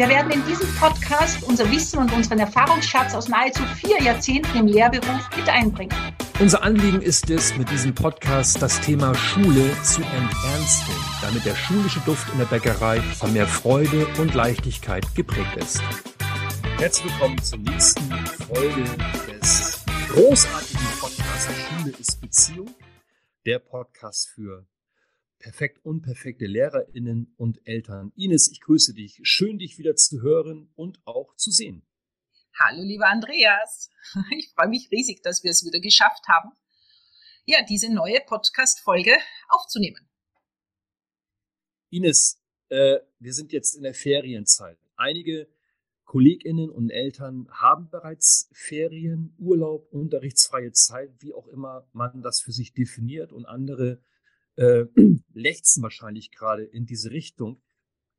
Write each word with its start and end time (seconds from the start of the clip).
Wir 0.00 0.08
werden 0.08 0.32
in 0.32 0.42
diesem 0.46 0.66
Podcast 0.76 1.42
unser 1.42 1.70
Wissen 1.70 1.98
und 1.98 2.10
unseren 2.14 2.38
Erfahrungsschatz 2.38 3.14
aus 3.14 3.28
nahezu 3.28 3.62
vier 3.84 4.00
Jahrzehnten 4.00 4.56
im 4.56 4.66
Lehrberuf 4.66 5.28
mit 5.36 5.46
einbringen. 5.46 5.94
Unser 6.38 6.62
Anliegen 6.62 7.02
ist 7.02 7.28
es, 7.28 7.54
mit 7.58 7.70
diesem 7.70 7.94
Podcast 7.94 8.62
das 8.62 8.80
Thema 8.80 9.14
Schule 9.14 9.76
zu 9.82 10.00
enternsten, 10.00 10.94
damit 11.20 11.44
der 11.44 11.54
schulische 11.54 12.00
Duft 12.06 12.32
in 12.32 12.38
der 12.38 12.46
Bäckerei 12.46 13.02
von 13.02 13.34
mehr 13.34 13.46
Freude 13.46 14.06
und 14.16 14.32
Leichtigkeit 14.32 15.04
geprägt 15.14 15.54
ist. 15.58 15.82
Herzlich 16.78 17.12
willkommen 17.12 17.42
zur 17.42 17.58
nächsten 17.58 18.10
Folge 18.48 18.84
des 19.30 19.84
großartigen 20.08 20.86
Podcasts 20.98 21.52
Schule 21.68 21.94
ist 21.98 22.18
Beziehung. 22.22 22.74
Der 23.44 23.58
Podcast 23.58 24.30
für 24.34 24.64
perfekt 25.40 25.84
unperfekte 25.84 26.46
LehrerInnen 26.46 27.34
und 27.36 27.66
Eltern. 27.66 28.12
Ines, 28.14 28.50
ich 28.52 28.60
grüße 28.60 28.94
dich. 28.94 29.18
Schön, 29.22 29.58
dich 29.58 29.78
wieder 29.78 29.96
zu 29.96 30.22
hören 30.22 30.70
und 30.76 31.00
auch 31.06 31.34
zu 31.34 31.50
sehen. 31.50 31.82
Hallo, 32.58 32.82
lieber 32.82 33.08
Andreas. 33.08 33.90
Ich 34.36 34.52
freue 34.54 34.68
mich 34.68 34.88
riesig, 34.92 35.22
dass 35.22 35.42
wir 35.42 35.50
es 35.50 35.64
wieder 35.64 35.80
geschafft 35.80 36.28
haben, 36.28 36.50
ja, 37.46 37.64
diese 37.68 37.92
neue 37.92 38.20
Podcast-Folge 38.26 39.16
aufzunehmen. 39.48 40.08
Ines, 41.90 42.40
äh, 42.68 42.98
wir 43.18 43.32
sind 43.32 43.52
jetzt 43.52 43.74
in 43.74 43.82
der 43.82 43.94
Ferienzeit. 43.94 44.78
Einige 44.96 45.48
KollegInnen 46.04 46.70
und 46.70 46.90
Eltern 46.90 47.48
haben 47.50 47.88
bereits 47.88 48.50
Ferien, 48.52 49.34
Urlaub, 49.38 49.90
unterrichtsfreie 49.92 50.72
Zeit, 50.72 51.10
wie 51.20 51.32
auch 51.32 51.46
immer 51.46 51.88
man 51.92 52.20
das 52.20 52.40
für 52.40 52.52
sich 52.52 52.74
definiert 52.74 53.32
und 53.32 53.46
andere 53.46 54.02
äh, 54.60 54.84
lechzen 55.32 55.82
wahrscheinlich 55.82 56.30
gerade 56.30 56.64
in 56.64 56.84
diese 56.86 57.10
Richtung. 57.10 57.62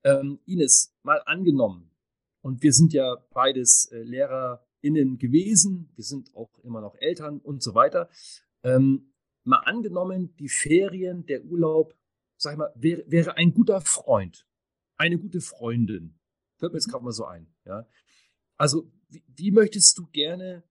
Ähm, 0.03 0.39
Ines, 0.45 0.93
mal 1.03 1.21
angenommen, 1.25 1.91
und 2.41 2.63
wir 2.63 2.73
sind 2.73 2.91
ja 2.91 3.15
beides 3.33 3.85
äh, 3.91 4.01
LehrerInnen 4.01 5.19
gewesen, 5.19 5.91
wir 5.95 6.03
sind 6.03 6.35
auch 6.35 6.57
immer 6.63 6.81
noch 6.81 6.95
Eltern 6.95 7.39
und 7.39 7.61
so 7.61 7.75
weiter. 7.75 8.09
Ähm, 8.63 9.13
mal 9.43 9.59
angenommen, 9.59 10.35
die 10.37 10.49
Ferien, 10.49 11.25
der 11.27 11.45
Urlaub, 11.45 11.95
sag 12.37 12.53
ich 12.53 12.57
mal, 12.57 12.73
wäre, 12.75 13.03
wäre 13.05 13.37
ein 13.37 13.53
guter 13.53 13.79
Freund, 13.81 14.47
eine 14.97 15.19
gute 15.19 15.39
Freundin. 15.39 16.19
Fällt 16.57 16.73
mir 16.73 16.79
jetzt 16.79 16.87
mhm. 16.87 16.91
gerade 16.91 17.05
mal 17.05 17.11
so 17.11 17.25
ein. 17.25 17.53
Ja? 17.65 17.87
Also, 18.57 18.91
wie, 19.09 19.23
wie 19.27 19.51
möchtest 19.51 19.99
du 19.99 20.07
gerne 20.07 20.63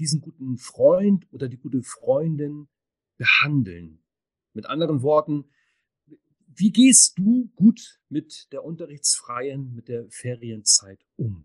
diesen 0.00 0.20
guten 0.20 0.58
Freund 0.58 1.32
oder 1.32 1.48
die 1.48 1.58
gute 1.58 1.82
Freundin 1.82 2.66
behandeln? 3.16 4.03
Mit 4.54 4.66
anderen 4.66 5.02
Worten, 5.02 5.50
wie 6.46 6.70
gehst 6.70 7.18
du 7.18 7.50
gut 7.56 8.00
mit 8.08 8.52
der 8.52 8.64
unterrichtsfreien, 8.64 9.74
mit 9.74 9.88
der 9.88 10.08
Ferienzeit 10.10 11.00
um? 11.16 11.44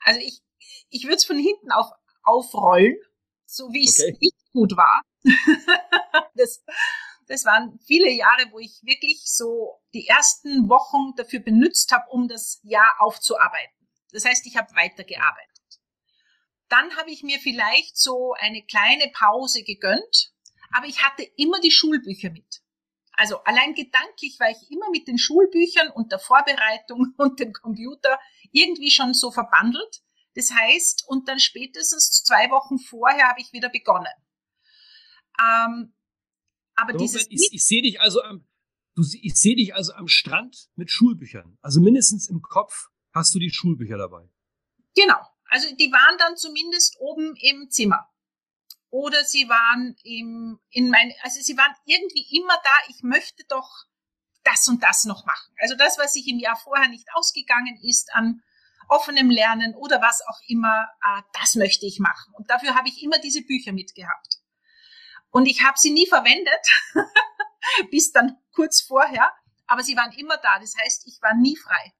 Also 0.00 0.20
ich, 0.20 0.40
ich 0.88 1.04
würde 1.04 1.16
es 1.16 1.24
von 1.26 1.38
hinten 1.38 1.70
auf, 1.70 1.90
aufrollen, 2.22 2.96
so 3.44 3.64
wie 3.72 3.84
es 3.84 4.00
okay. 4.00 4.16
nicht 4.20 4.52
gut 4.52 4.76
war. 4.76 5.02
das, 6.34 6.64
das 7.26 7.44
waren 7.44 7.78
viele 7.84 8.10
Jahre, 8.10 8.50
wo 8.50 8.58
ich 8.58 8.80
wirklich 8.82 9.20
so 9.24 9.82
die 9.92 10.06
ersten 10.06 10.70
Wochen 10.70 11.14
dafür 11.16 11.40
benutzt 11.40 11.92
habe, 11.92 12.08
um 12.10 12.28
das 12.28 12.60
Jahr 12.62 12.94
aufzuarbeiten. 13.00 13.76
Das 14.12 14.24
heißt, 14.24 14.46
ich 14.46 14.56
habe 14.56 14.74
weitergearbeitet. 14.74 15.80
Dann 16.68 16.96
habe 16.96 17.10
ich 17.10 17.22
mir 17.22 17.38
vielleicht 17.38 17.98
so 17.98 18.34
eine 18.38 18.62
kleine 18.64 19.10
Pause 19.12 19.62
gegönnt 19.62 20.32
aber 20.72 20.86
ich 20.86 21.02
hatte 21.02 21.22
immer 21.36 21.60
die 21.60 21.70
Schulbücher 21.70 22.30
mit. 22.30 22.62
Also 23.12 23.38
allein 23.38 23.74
gedanklich 23.74 24.38
war 24.38 24.50
ich 24.50 24.70
immer 24.70 24.90
mit 24.90 25.08
den 25.08 25.18
Schulbüchern 25.18 25.90
und 25.90 26.12
der 26.12 26.20
Vorbereitung 26.20 27.14
und 27.18 27.40
dem 27.40 27.52
Computer 27.52 28.18
irgendwie 28.52 28.90
schon 28.90 29.12
so 29.12 29.30
verbandelt. 29.30 30.02
Das 30.34 30.52
heißt, 30.52 31.04
und 31.08 31.28
dann 31.28 31.40
spätestens 31.40 32.22
zwei 32.22 32.48
Wochen 32.50 32.78
vorher 32.78 33.28
habe 33.28 33.40
ich 33.40 33.52
wieder 33.52 33.70
begonnen. 33.70 34.06
Ähm, 35.40 35.94
aber 36.76 36.92
Moment, 36.92 37.00
dieses 37.00 37.26
ich, 37.28 37.48
ich 37.52 37.66
sehe 37.66 37.82
dich 37.82 38.00
also 38.00 38.22
am, 38.22 38.46
du, 38.94 39.02
ich 39.20 39.34
sehe 39.34 39.56
dich 39.56 39.74
also 39.74 39.94
am 39.94 40.06
Strand 40.06 40.68
mit 40.76 40.92
Schulbüchern. 40.92 41.58
Also 41.60 41.80
mindestens 41.80 42.28
im 42.28 42.40
Kopf 42.40 42.88
hast 43.12 43.34
du 43.34 43.40
die 43.40 43.50
Schulbücher 43.50 43.98
dabei. 43.98 44.28
Genau. 44.94 45.18
Also 45.50 45.74
die 45.74 45.90
waren 45.90 46.18
dann 46.18 46.36
zumindest 46.36 46.96
oben 47.00 47.34
im 47.36 47.68
Zimmer 47.68 48.08
oder 48.90 49.24
sie 49.24 49.48
waren 49.48 49.96
im, 50.02 50.58
in 50.70 50.88
mein, 50.88 51.12
also 51.22 51.40
sie 51.40 51.56
waren 51.56 51.74
irgendwie 51.84 52.26
immer 52.38 52.58
da, 52.64 52.72
ich 52.88 53.02
möchte 53.02 53.44
doch 53.48 53.70
das 54.44 54.66
und 54.68 54.82
das 54.82 55.04
noch 55.04 55.26
machen. 55.26 55.52
Also 55.58 55.74
das, 55.76 55.98
was 55.98 56.14
sich 56.14 56.26
im 56.28 56.38
Jahr 56.38 56.56
vorher 56.56 56.88
nicht 56.88 57.06
ausgegangen 57.14 57.78
ist 57.82 58.14
an 58.14 58.42
offenem 58.88 59.28
Lernen 59.28 59.74
oder 59.74 60.00
was 60.00 60.22
auch 60.26 60.40
immer, 60.46 60.88
ah, 61.02 61.22
das 61.38 61.54
möchte 61.54 61.84
ich 61.84 61.98
machen. 61.98 62.32
Und 62.34 62.48
dafür 62.48 62.74
habe 62.74 62.88
ich 62.88 63.02
immer 63.02 63.18
diese 63.18 63.42
Bücher 63.42 63.72
mitgehabt. 63.72 64.38
Und 65.30 65.46
ich 65.46 65.62
habe 65.62 65.78
sie 65.78 65.90
nie 65.90 66.06
verwendet, 66.06 66.66
bis 67.90 68.12
dann 68.12 68.38
kurz 68.52 68.80
vorher, 68.80 69.30
aber 69.66 69.82
sie 69.82 69.96
waren 69.96 70.12
immer 70.12 70.38
da. 70.38 70.58
Das 70.58 70.74
heißt, 70.80 71.06
ich 71.06 71.20
war 71.20 71.34
nie 71.34 71.56
frei. 71.56 71.92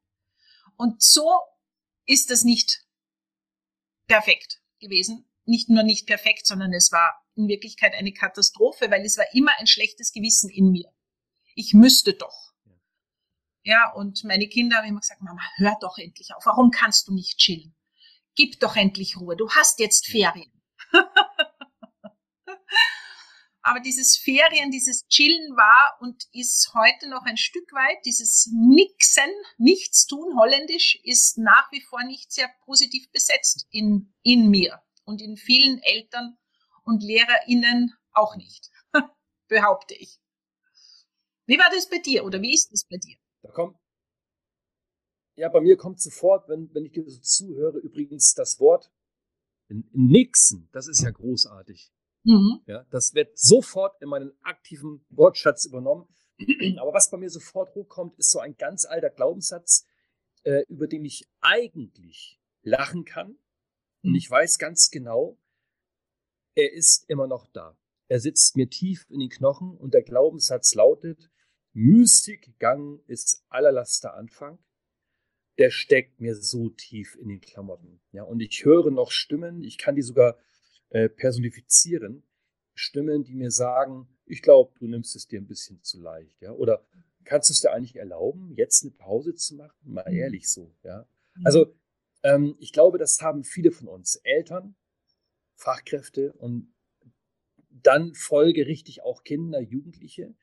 Und 0.75 1.03
so 1.03 1.39
ist 2.05 2.31
das 2.31 2.43
nicht 2.43 2.83
perfekt 4.07 4.59
gewesen 4.79 5.28
nicht 5.49 5.69
nur 5.69 5.83
nicht 5.83 6.07
perfekt, 6.07 6.45
sondern 6.45 6.71
es 6.73 6.91
war 6.91 7.21
in 7.35 7.47
Wirklichkeit 7.47 7.93
eine 7.93 8.13
Katastrophe, 8.13 8.89
weil 8.91 9.03
es 9.05 9.17
war 9.17 9.25
immer 9.33 9.51
ein 9.59 9.67
schlechtes 9.67 10.13
Gewissen 10.13 10.49
in 10.49 10.71
mir. 10.71 10.89
Ich 11.55 11.73
müsste 11.73 12.13
doch. 12.13 12.53
Ja, 13.63 13.91
und 13.93 14.23
meine 14.23 14.47
Kinder 14.47 14.77
haben 14.77 14.87
immer 14.87 15.01
gesagt, 15.01 15.21
Mama, 15.21 15.41
hör 15.57 15.75
doch 15.81 15.97
endlich 15.97 16.33
auf. 16.33 16.45
Warum 16.45 16.71
kannst 16.71 17.07
du 17.07 17.13
nicht 17.13 17.37
chillen? 17.37 17.75
Gib 18.35 18.59
doch 18.59 18.75
endlich 18.75 19.17
Ruhe. 19.17 19.35
Du 19.35 19.49
hast 19.49 19.79
jetzt 19.79 20.07
Ferien. 20.07 20.51
Aber 23.61 23.81
dieses 23.81 24.15
Ferien, 24.17 24.71
dieses 24.71 25.05
Chillen 25.07 25.55
war 25.57 25.97
und 25.99 26.23
ist 26.31 26.71
heute 26.73 27.09
noch 27.09 27.23
ein 27.23 27.37
Stück 27.37 27.71
weit, 27.73 27.97
dieses 28.05 28.49
Nixen, 28.53 29.29
Nichtstun, 29.57 30.39
holländisch, 30.39 30.97
ist 31.03 31.37
nach 31.37 31.69
wie 31.71 31.81
vor 31.81 32.03
nicht 32.03 32.31
sehr 32.31 32.49
positiv 32.63 33.11
besetzt 33.11 33.67
in, 33.69 34.13
in 34.23 34.49
mir 34.49 34.81
und 35.09 35.21
in 35.21 35.37
vielen 35.37 35.79
Eltern 35.79 36.37
und 36.83 37.01
LehrerInnen 37.01 37.93
auch 38.11 38.35
nicht, 38.35 38.69
behaupte 39.47 39.95
ich. 39.95 40.19
Wie 41.47 41.57
war 41.57 41.69
das 41.73 41.89
bei 41.89 41.97
dir 41.97 42.23
oder 42.23 42.41
wie 42.43 42.53
ist 42.53 42.71
das 42.71 42.85
bei 42.85 42.97
dir? 42.97 43.17
Da 43.41 43.49
kommt, 43.49 43.75
ja, 45.35 45.49
bei 45.49 45.61
mir 45.61 45.77
kommt 45.77 45.99
sofort, 45.99 46.47
wenn, 46.47 46.71
wenn 46.75 46.85
ich 46.85 46.91
dir 46.91 47.09
so 47.09 47.19
zuhöre, 47.21 47.79
übrigens 47.79 48.35
das 48.35 48.59
Wort 48.59 48.91
Nixen. 49.67 50.69
Das 50.71 50.87
ist 50.87 51.01
ja 51.01 51.09
großartig. 51.09 51.91
Mhm. 52.23 52.61
Ja, 52.67 52.85
das 52.91 53.15
wird 53.15 53.37
sofort 53.37 53.99
in 54.01 54.09
meinen 54.09 54.31
aktiven 54.43 55.03
Wortschatz 55.09 55.65
übernommen. 55.65 56.07
Aber 56.79 56.93
was 56.93 57.09
bei 57.09 57.17
mir 57.17 57.29
sofort 57.29 57.73
hochkommt, 57.73 58.17
ist 58.19 58.29
so 58.29 58.39
ein 58.39 58.57
ganz 58.57 58.85
alter 58.85 59.09
Glaubenssatz, 59.09 59.87
äh, 60.43 60.63
über 60.67 60.87
den 60.87 61.03
ich 61.03 61.27
eigentlich 61.41 62.39
lachen 62.61 63.05
kann, 63.05 63.39
und 64.03 64.11
hm. 64.11 64.15
ich 64.15 64.29
weiß 64.29 64.57
ganz 64.57 64.89
genau, 64.89 65.37
er 66.55 66.73
ist 66.73 67.09
immer 67.09 67.27
noch 67.27 67.47
da. 67.47 67.77
Er 68.07 68.19
sitzt 68.19 68.57
mir 68.57 68.69
tief 68.69 69.05
in 69.09 69.19
den 69.19 69.29
Knochen 69.29 69.77
und 69.77 69.93
der 69.93 70.01
Glaubenssatz 70.01 70.73
lautet, 70.73 71.29
Mystikgang 71.73 72.99
ist 73.05 73.45
allerlaster 73.49 74.15
Anfang. 74.15 74.59
Der 75.57 75.69
steckt 75.69 76.19
mir 76.19 76.35
so 76.35 76.69
tief 76.69 77.15
in 77.15 77.29
den 77.29 77.41
Klamotten. 77.41 78.01
Ja, 78.11 78.23
und 78.23 78.39
ich 78.39 78.65
höre 78.65 78.91
noch 78.91 79.11
Stimmen, 79.11 79.63
ich 79.63 79.77
kann 79.77 79.95
die 79.95 80.01
sogar 80.01 80.37
äh, 80.89 81.09
personifizieren. 81.09 82.23
Stimmen, 82.73 83.23
die 83.23 83.35
mir 83.35 83.51
sagen, 83.51 84.07
ich 84.25 84.41
glaube, 84.41 84.73
du 84.79 84.87
nimmst 84.87 85.15
es 85.15 85.27
dir 85.27 85.39
ein 85.39 85.47
bisschen 85.47 85.83
zu 85.83 86.01
leicht. 86.01 86.41
Ja, 86.41 86.53
oder 86.53 86.85
kannst 87.25 87.49
du 87.49 87.53
es 87.53 87.61
dir 87.61 87.71
eigentlich 87.71 87.97
erlauben, 87.97 88.53
jetzt 88.55 88.83
eine 88.83 88.91
Pause 88.91 89.35
zu 89.35 89.55
machen? 89.55 89.77
Mal 89.83 90.09
Mhm. 90.09 90.17
ehrlich 90.17 90.49
so, 90.49 90.73
ja. 90.83 91.05
Mhm. 91.35 91.45
Also, 91.45 91.75
ähm, 92.23 92.55
ich 92.59 92.73
glaube, 92.73 92.97
das 92.97 93.21
haben 93.21 93.43
viele 93.43 93.71
von 93.71 93.87
uns. 93.87 94.15
Eltern, 94.23 94.75
Fachkräfte 95.55 96.33
und 96.33 96.73
dann 97.69 98.13
folgerichtig 98.13 99.03
auch 99.03 99.23
Kinder, 99.23 99.59
Jugendliche. 99.59 100.35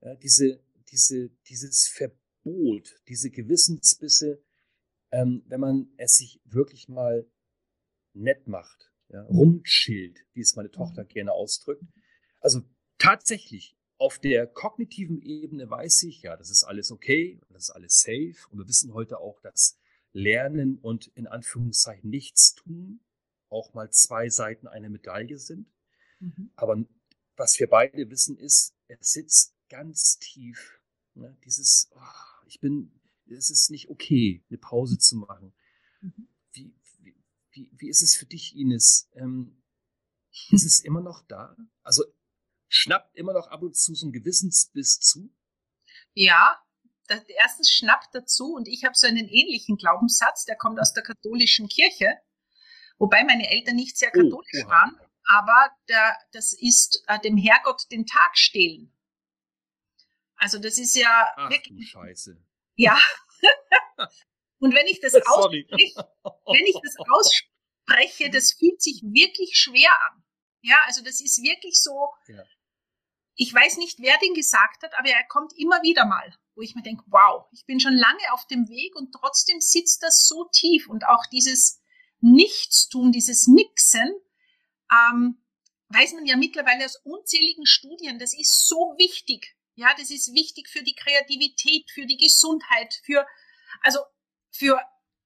Ja, 0.00 0.14
diese, 0.14 0.60
diese, 0.90 1.30
dieses 1.48 1.88
Verbot, 1.88 2.96
diese 3.08 3.30
Gewissensbisse, 3.30 4.42
ähm, 5.10 5.42
wenn 5.46 5.60
man 5.60 5.92
es 5.96 6.16
sich 6.16 6.40
wirklich 6.44 6.88
mal 6.88 7.26
nett 8.12 8.46
macht, 8.46 8.92
ja, 9.08 9.22
rumchillt, 9.22 10.24
wie 10.34 10.40
es 10.40 10.54
meine 10.54 10.70
Tochter 10.70 11.04
gerne 11.04 11.32
ausdrückt. 11.32 11.82
Also 12.40 12.62
tatsächlich, 12.98 13.74
auf 14.00 14.20
der 14.20 14.46
kognitiven 14.46 15.20
Ebene 15.20 15.68
weiß 15.68 16.04
ich, 16.04 16.22
ja, 16.22 16.36
das 16.36 16.50
ist 16.50 16.62
alles 16.62 16.92
okay, 16.92 17.40
das 17.48 17.64
ist 17.64 17.70
alles 17.70 18.00
safe. 18.00 18.36
Und 18.50 18.58
wir 18.58 18.68
wissen 18.68 18.94
heute 18.94 19.18
auch, 19.18 19.40
dass 19.40 19.76
Lernen 20.18 20.78
und 20.78 21.06
in 21.14 21.26
Anführungszeichen 21.26 22.10
nichts 22.10 22.54
tun 22.54 23.00
auch 23.50 23.74
mal 23.74 23.90
zwei 23.90 24.28
Seiten 24.28 24.66
einer 24.66 24.88
Medaille 24.88 25.38
sind. 25.38 25.68
Mhm. 26.20 26.50
Aber 26.56 26.84
was 27.36 27.58
wir 27.58 27.68
beide 27.68 28.10
wissen 28.10 28.36
ist, 28.36 28.74
es 28.88 29.12
sitzt 29.12 29.54
ganz 29.68 30.18
tief. 30.18 30.80
Ne? 31.14 31.36
Dieses, 31.44 31.90
oh, 31.92 32.46
ich 32.46 32.60
bin, 32.60 33.00
es 33.26 33.50
ist 33.50 33.70
nicht 33.70 33.90
okay, 33.90 34.44
eine 34.48 34.58
Pause 34.58 34.98
zu 34.98 35.16
machen. 35.16 35.52
Mhm. 36.00 36.28
Wie, 36.52 36.74
wie, 37.52 37.70
wie, 37.76 37.88
ist 37.88 38.02
es 38.02 38.16
für 38.16 38.26
dich, 38.26 38.56
Ines? 38.56 39.08
Ähm, 39.14 39.62
ist 40.50 40.64
es 40.64 40.80
immer 40.80 41.00
noch 41.00 41.22
da? 41.26 41.56
Also 41.82 42.04
schnappt 42.68 43.16
immer 43.16 43.32
noch 43.32 43.48
ab 43.48 43.62
und 43.62 43.76
zu 43.76 43.94
so 43.94 44.06
ein 44.06 44.12
Gewissensbiss 44.12 45.00
zu? 45.00 45.32
Ja, 46.14 46.62
erstens 47.38 47.70
schnappt 47.70 48.08
dazu 48.14 48.54
und 48.54 48.68
ich 48.68 48.84
habe 48.84 48.94
so 48.96 49.06
einen 49.06 49.28
ähnlichen 49.28 49.76
Glaubenssatz, 49.76 50.44
der 50.44 50.56
kommt 50.56 50.80
aus 50.80 50.92
der 50.92 51.02
katholischen 51.02 51.68
Kirche, 51.68 52.16
wobei 52.98 53.24
meine 53.24 53.50
Eltern 53.50 53.76
nicht 53.76 53.96
sehr 53.96 54.10
Oh, 54.14 54.18
katholisch 54.20 54.64
oha. 54.64 54.68
waren, 54.70 55.00
aber 55.26 55.70
der, 55.88 56.16
das 56.32 56.52
ist 56.52 57.02
äh, 57.06 57.18
dem 57.20 57.36
Herrgott 57.36 57.82
den 57.90 58.06
Tag 58.06 58.36
stehlen. 58.36 58.94
Also 60.36 60.58
das 60.58 60.78
ist 60.78 60.94
ja 60.96 61.28
Ach 61.36 61.50
wirklich, 61.50 61.90
Scheiße. 61.90 62.36
ja. 62.76 62.98
und 64.60 64.74
wenn 64.74 64.86
ich 64.86 65.00
das 65.00 65.14
ausspreche, 65.26 65.68
wenn 66.46 66.66
ich 66.66 66.76
das 66.82 66.94
ausspreche, 67.10 68.30
das 68.30 68.52
fühlt 68.52 68.80
sich 68.82 69.02
wirklich 69.02 69.56
schwer 69.56 69.90
an. 70.10 70.24
Ja, 70.62 70.76
also 70.86 71.02
das 71.02 71.20
ist 71.20 71.42
wirklich 71.42 71.80
so. 71.80 72.12
Ja. 72.26 72.42
Ich 73.36 73.54
weiß 73.54 73.76
nicht, 73.76 73.98
wer 74.00 74.18
den 74.18 74.34
gesagt 74.34 74.82
hat, 74.82 74.92
aber 74.98 75.08
er 75.08 75.24
kommt 75.28 75.52
immer 75.56 75.80
wieder 75.82 76.04
mal, 76.04 76.34
wo 76.58 76.62
ich 76.62 76.74
mir 76.74 76.82
denke, 76.82 77.04
wow, 77.06 77.46
ich 77.52 77.64
bin 77.66 77.78
schon 77.78 77.94
lange 77.94 78.32
auf 78.32 78.44
dem 78.48 78.68
Weg 78.68 78.96
und 78.96 79.12
trotzdem 79.12 79.60
sitzt 79.60 80.02
das 80.02 80.26
so 80.26 80.48
tief 80.50 80.88
und 80.88 81.06
auch 81.06 81.24
dieses 81.26 81.80
Nichtstun, 82.20 83.12
dieses 83.12 83.46
Nixen, 83.46 84.12
ähm, 84.90 85.40
weiß 85.90 86.14
man 86.14 86.26
ja 86.26 86.36
mittlerweile 86.36 86.84
aus 86.84 87.00
unzähligen 87.04 87.64
Studien, 87.64 88.18
das 88.18 88.36
ist 88.36 88.66
so 88.66 88.96
wichtig. 88.98 89.54
Ja, 89.76 89.94
das 89.96 90.10
ist 90.10 90.34
wichtig 90.34 90.68
für 90.68 90.82
die 90.82 90.96
Kreativität, 90.96 91.88
für 91.92 92.06
die 92.06 92.16
Gesundheit, 92.16 92.92
für, 93.04 93.24
also 93.82 94.00
für 94.50 94.80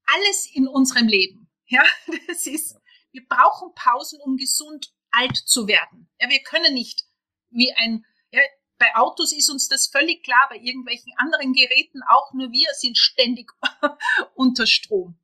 alles 0.05 0.47
in 0.53 0.67
unserem 0.67 1.07
Leben. 1.07 1.49
Ja, 1.65 1.83
das 2.27 2.45
ist, 2.45 2.75
wir 3.11 3.27
brauchen 3.27 3.73
Pausen, 3.73 4.21
um 4.21 4.37
gesund 4.37 4.93
alt 5.09 5.35
zu 5.35 5.67
werden. 5.67 6.11
Ja, 6.19 6.29
wir 6.29 6.43
können 6.43 6.75
nicht 6.75 7.05
wie 7.49 7.73
ein, 7.73 8.05
ja, 8.29 8.41
bei 8.83 8.95
Autos 8.97 9.31
ist 9.31 9.49
uns 9.49 9.69
das 9.69 9.87
völlig 9.87 10.23
klar, 10.23 10.45
bei 10.49 10.57
irgendwelchen 10.57 11.13
anderen 11.15 11.53
Geräten 11.53 12.01
auch, 12.09 12.33
nur 12.33 12.51
wir 12.51 12.67
sind 12.73 12.97
ständig 12.97 13.49
unter 14.35 14.67
Strom. 14.67 15.17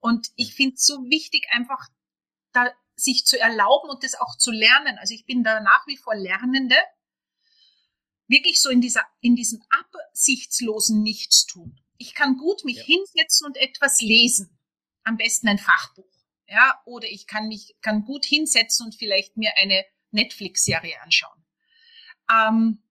Und 0.00 0.30
ich 0.34 0.52
finde 0.54 0.74
es 0.74 0.84
so 0.84 1.04
wichtig, 1.04 1.46
einfach 1.52 1.86
da 2.52 2.72
sich 2.96 3.24
zu 3.24 3.38
erlauben 3.38 3.88
und 3.88 4.02
das 4.02 4.16
auch 4.16 4.36
zu 4.36 4.50
lernen. 4.50 4.98
Also 4.98 5.14
ich 5.14 5.26
bin 5.26 5.44
da 5.44 5.60
nach 5.60 5.86
wie 5.86 5.96
vor 5.96 6.16
Lernende, 6.16 6.74
wirklich 8.26 8.60
so 8.60 8.68
in 8.68 8.80
dieser, 8.80 9.04
in 9.20 9.36
diesem 9.36 9.62
absichtslosen 9.70 11.00
Nichtstun. 11.02 11.80
Ich 11.98 12.14
kann 12.14 12.36
gut 12.36 12.64
mich 12.64 12.78
Ja. 12.78 12.84
hinsetzen 12.84 13.46
und 13.46 13.56
etwas 13.56 14.00
lesen. 14.00 14.58
Am 15.04 15.16
besten 15.16 15.46
ein 15.46 15.58
Fachbuch. 15.58 16.12
Ja, 16.48 16.82
oder 16.84 17.06
ich 17.06 17.28
kann 17.28 17.46
mich, 17.46 17.76
kann 17.80 18.04
gut 18.04 18.24
hinsetzen 18.24 18.86
und 18.86 18.96
vielleicht 18.96 19.36
mir 19.36 19.52
eine 19.56 19.84
Netflix-Serie 20.10 21.00
anschauen. 21.02 21.44
Ähm, 22.28 22.82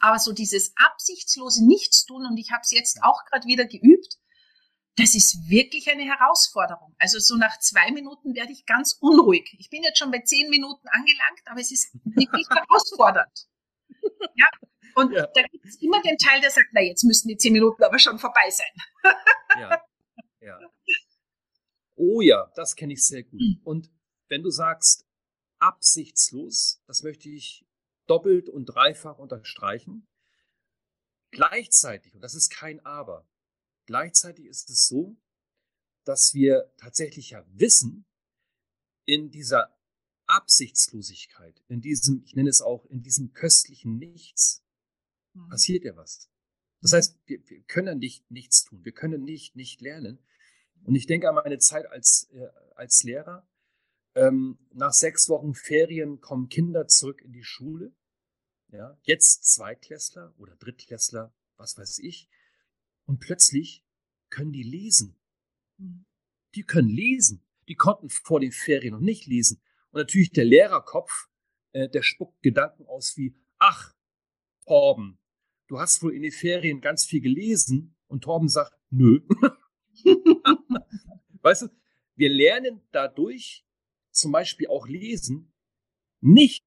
aber 0.00 0.18
so 0.18 0.32
dieses 0.32 0.72
absichtslose 0.76 1.66
Nichtstun, 1.66 2.26
und 2.26 2.36
ich 2.36 2.50
habe 2.52 2.62
es 2.62 2.70
jetzt 2.72 3.02
auch 3.02 3.24
gerade 3.30 3.46
wieder 3.46 3.66
geübt, 3.66 4.18
das 4.96 5.14
ist 5.14 5.48
wirklich 5.48 5.90
eine 5.90 6.04
Herausforderung. 6.04 6.94
Also 6.98 7.18
so 7.18 7.36
nach 7.36 7.58
zwei 7.58 7.90
Minuten 7.90 8.34
werde 8.34 8.52
ich 8.52 8.64
ganz 8.64 8.96
unruhig. 9.00 9.56
Ich 9.58 9.68
bin 9.68 9.82
jetzt 9.82 9.98
schon 9.98 10.12
bei 10.12 10.20
zehn 10.20 10.48
Minuten 10.50 10.86
angelangt, 10.88 11.40
aber 11.46 11.60
es 11.60 11.72
ist 11.72 11.92
wirklich 12.04 12.46
herausfordernd. 12.48 13.48
Ja, 14.36 14.46
und 14.96 15.12
Ja. 15.12 15.26
da 15.34 15.42
gibt 15.42 15.64
es 15.64 15.80
immer 15.80 16.00
den 16.02 16.16
Teil, 16.18 16.40
der 16.40 16.50
sagt, 16.50 16.68
na 16.72 16.80
jetzt 16.80 17.04
müssen 17.04 17.28
die 17.28 17.36
zehn 17.36 17.52
Minuten 17.52 17.82
aber 17.82 17.98
schon 17.98 18.18
vorbei 18.18 18.50
sein. 18.50 18.72
Ja. 19.58 19.80
ja. 20.40 20.58
Oh 21.96 22.20
ja, 22.20 22.50
das 22.56 22.74
kenne 22.74 22.92
ich 22.94 23.04
sehr 23.06 23.22
gut. 23.22 23.40
Mhm. 23.40 23.60
Und 23.64 23.90
wenn 24.28 24.42
du 24.42 24.50
sagst, 24.50 25.06
absichtslos, 25.60 26.82
das 26.86 27.02
möchte 27.02 27.28
ich 27.28 27.64
doppelt 28.06 28.48
und 28.48 28.66
dreifach 28.66 29.18
unterstreichen. 29.18 30.06
Gleichzeitig, 31.30 32.14
und 32.14 32.20
das 32.20 32.34
ist 32.34 32.50
kein 32.50 32.84
Aber, 32.84 33.28
gleichzeitig 33.86 34.46
ist 34.46 34.70
es 34.70 34.86
so, 34.86 35.16
dass 36.04 36.34
wir 36.34 36.72
tatsächlich 36.76 37.30
ja 37.30 37.44
wissen, 37.48 38.06
in 39.06 39.30
dieser 39.30 39.76
Absichtslosigkeit, 40.26 41.62
in 41.68 41.80
diesem, 41.80 42.22
ich 42.24 42.34
nenne 42.34 42.48
es 42.48 42.62
auch, 42.62 42.86
in 42.86 43.02
diesem 43.02 43.32
köstlichen 43.32 43.98
Nichts, 43.98 44.64
passiert 45.48 45.84
ja 45.84 45.96
was. 45.96 46.30
Das 46.80 46.92
heißt, 46.92 47.18
wir, 47.26 47.40
wir 47.48 47.62
können 47.62 47.98
nicht 47.98 48.30
nichts 48.30 48.64
tun, 48.64 48.84
wir 48.84 48.92
können 48.92 49.24
nicht 49.24 49.56
nicht 49.56 49.80
lernen. 49.80 50.18
Und 50.84 50.94
ich 50.94 51.06
denke 51.06 51.28
an 51.28 51.34
meine 51.34 51.58
Zeit 51.58 51.86
als, 51.86 52.28
äh, 52.32 52.48
als 52.74 53.02
Lehrer. 53.02 53.46
Ähm, 54.14 54.58
nach 54.72 54.92
sechs 54.92 55.28
Wochen 55.28 55.54
Ferien 55.54 56.20
kommen 56.20 56.48
Kinder 56.48 56.86
zurück 56.86 57.20
in 57.22 57.32
die 57.32 57.42
Schule. 57.42 57.92
Ja, 58.68 58.98
jetzt 59.02 59.44
Zweitklässler 59.44 60.34
oder 60.38 60.56
Drittklässler, 60.56 61.34
was 61.56 61.76
weiß 61.76 61.98
ich. 62.00 62.28
Und 63.06 63.20
plötzlich 63.20 63.84
können 64.30 64.52
die 64.52 64.62
lesen. 64.62 65.16
Die 66.54 66.64
können 66.64 66.88
lesen. 66.88 67.44
Die 67.68 67.74
konnten 67.74 68.08
vor 68.08 68.40
den 68.40 68.52
Ferien 68.52 68.94
noch 68.94 69.00
nicht 69.00 69.26
lesen. 69.26 69.60
Und 69.90 70.00
natürlich 70.00 70.30
der 70.32 70.44
Lehrerkopf, 70.44 71.28
äh, 71.72 71.88
der 71.88 72.02
spuckt 72.02 72.42
Gedanken 72.42 72.86
aus 72.86 73.16
wie, 73.16 73.36
ach, 73.58 73.94
Torben, 74.66 75.18
du 75.68 75.78
hast 75.78 76.02
wohl 76.02 76.14
in 76.14 76.22
den 76.22 76.32
Ferien 76.32 76.80
ganz 76.80 77.04
viel 77.04 77.20
gelesen. 77.20 77.96
Und 78.06 78.22
Torben 78.22 78.48
sagt, 78.48 78.72
nö. 78.90 79.20
weißt 81.42 81.62
du, 81.62 81.68
wir 82.16 82.28
lernen 82.30 82.82
dadurch 82.92 83.64
zum 84.14 84.32
Beispiel 84.32 84.68
auch 84.68 84.86
lesen, 84.86 85.52
nicht 86.20 86.64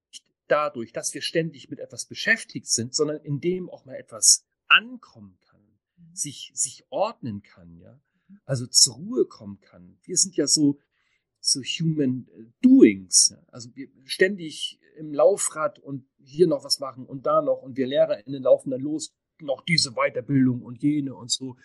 dadurch, 0.48 0.94
dass 0.94 1.14
wir 1.14 1.22
ständig 1.22 1.70
mit 1.70 1.80
etwas 1.80 2.06
beschäftigt 2.06 2.68
sind, 2.68 2.94
sondern 2.94 3.22
indem 3.22 3.70
auch 3.70 3.86
mal 3.86 3.96
etwas 3.96 4.46
ankommen 4.68 5.38
kann, 5.50 5.62
sich, 6.14 6.52
sich 6.54 6.86
ordnen 6.90 7.42
kann, 7.42 7.80
ja, 7.80 8.00
also 8.46 8.68
zur 8.68 8.96
Ruhe 8.96 9.26
kommen 9.26 9.60
kann. 9.62 9.98
Wir 10.04 10.18
sind 10.18 10.36
ja 10.36 10.48
so, 10.48 10.80
so 11.40 11.62
human 11.62 12.28
äh, 12.28 12.46
doings, 12.62 13.30
ja? 13.30 13.42
also 13.48 13.74
wir 13.76 13.88
ständig 14.06 14.80
im 14.98 15.14
Laufrad 15.14 15.80
und 15.80 16.08
hier 16.18 16.48
noch 16.48 16.64
was 16.64 16.80
machen 16.80 17.06
und 17.06 17.26
da 17.26 17.42
noch 17.42 17.62
und 17.62 17.78
wir 17.78 17.88
LehrerInnen 17.88 18.44
laufen 18.44 18.72
dann 18.72 18.82
los, 18.82 19.16
noch 19.40 19.64
diese 19.64 19.94
Weiterbildung 19.94 20.62
und 20.62 20.82
jene 20.82 21.16
und 21.16 21.32
so. 21.32 21.58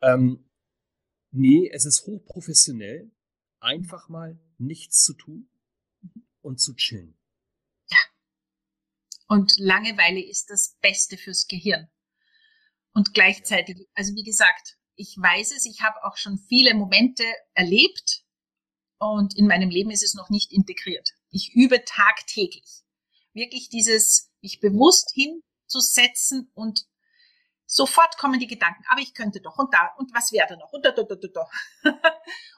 Ähm, 0.00 0.48
nee, 1.30 1.68
es 1.72 1.84
ist 1.84 2.06
hochprofessionell, 2.06 3.10
einfach 3.60 4.08
mal 4.08 4.38
nichts 4.58 5.02
zu 5.02 5.14
tun 5.14 5.48
und 6.40 6.60
zu 6.60 6.74
chillen. 6.74 7.18
Und 9.28 9.58
Langeweile 9.58 10.24
ist 10.24 10.48
das 10.48 10.76
Beste 10.80 11.18
fürs 11.18 11.46
Gehirn. 11.46 11.88
Und 12.94 13.12
gleichzeitig, 13.12 13.86
also 13.94 14.14
wie 14.14 14.24
gesagt, 14.24 14.78
ich 14.96 15.14
weiß 15.16 15.52
es, 15.52 15.66
ich 15.66 15.82
habe 15.82 16.02
auch 16.02 16.16
schon 16.16 16.38
viele 16.38 16.74
Momente 16.74 17.24
erlebt 17.52 18.24
und 18.98 19.36
in 19.36 19.46
meinem 19.46 19.68
Leben 19.68 19.90
ist 19.90 20.02
es 20.02 20.14
noch 20.14 20.30
nicht 20.30 20.50
integriert. 20.50 21.10
Ich 21.30 21.52
übe 21.54 21.84
tagtäglich. 21.84 22.82
Wirklich 23.34 23.68
dieses, 23.68 24.32
mich 24.40 24.60
bewusst 24.60 25.12
hinzusetzen 25.12 26.50
und 26.54 26.87
sofort 27.68 28.16
kommen 28.16 28.40
die 28.40 28.46
Gedanken, 28.46 28.82
aber 28.88 29.00
ich 29.00 29.14
könnte 29.14 29.40
doch 29.40 29.58
und 29.58 29.72
da 29.74 29.94
und 29.98 30.12
was 30.14 30.32
wäre 30.32 30.46
da 30.48 30.56
noch 30.56 30.72
und 30.72 30.84
da, 30.84 30.90
da, 30.90 31.02
da, 31.02 31.14
da, 31.14 31.28
da. 31.28 31.50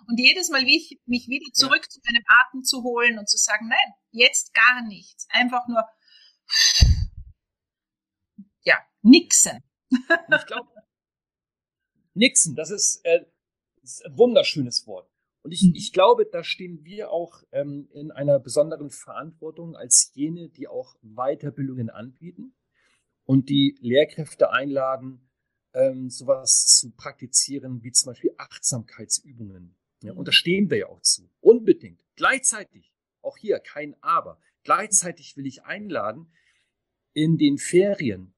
und 0.07 0.19
jedes 0.19 0.51
Mal 0.51 0.65
wie 0.67 0.77
ich, 0.77 1.01
mich 1.05 1.27
wieder 1.27 1.53
zurück 1.53 1.83
ja. 1.83 1.89
zu 1.89 2.01
meinem 2.07 2.23
Atem 2.27 2.63
zu 2.63 2.83
holen 2.85 3.19
und 3.19 3.29
zu 3.29 3.37
sagen, 3.37 3.69
nein, 3.69 3.95
jetzt 4.13 4.55
gar 4.55 4.83
nichts. 4.83 5.27
Einfach 5.31 5.67
nur 5.67 5.85
ja, 8.63 8.79
nixen. 9.03 9.65
ich 9.91 10.47
glaube, 10.47 10.69
Nixon, 12.15 12.55
das 12.55 12.71
ist, 12.71 13.01
äh, 13.05 13.25
das 13.83 13.95
ist, 13.95 14.07
ein 14.07 14.17
wunderschönes 14.17 14.87
Wort. 14.87 15.11
Und 15.43 15.53
ich, 15.53 15.63
mhm. 15.63 15.75
ich 15.75 15.93
glaube, 15.93 16.27
da 16.27 16.45
stehen 16.45 16.85
wir 16.85 17.11
auch 17.11 17.43
ähm, 17.51 17.89
in 17.93 18.13
einer 18.13 18.39
besonderen 18.39 18.91
Verantwortung 18.91 19.75
als 19.75 20.13
jene, 20.15 20.51
die 20.51 20.69
auch 20.69 20.95
Weiterbildungen 21.03 21.91
anbieten 21.91 22.55
und 23.25 23.49
die 23.49 23.77
Lehrkräfte 23.81 24.51
einladen, 24.51 25.29
ähm, 25.73 26.11
sowas 26.11 26.67
zu 26.67 26.91
praktizieren, 26.93 27.83
wie 27.83 27.93
zum 27.93 28.11
Beispiel 28.13 28.35
Achtsamkeitsübungen. 28.37 29.77
Ja, 30.03 30.13
und 30.13 30.27
da 30.27 30.33
stehen 30.33 30.71
wir 30.71 30.79
ja 30.79 30.87
auch 30.87 31.03
zu. 31.03 31.31
Unbedingt. 31.41 32.05
Gleichzeitig, 32.17 32.93
auch 33.23 33.37
hier 33.37 33.61
kein 33.61 33.95
Aber, 34.03 34.41
gleichzeitig 34.65 35.37
will 35.37 35.47
ich 35.47 35.65
einladen, 35.65 36.33
in 37.13 37.37
den 37.37 37.59
Ferien 37.59 38.35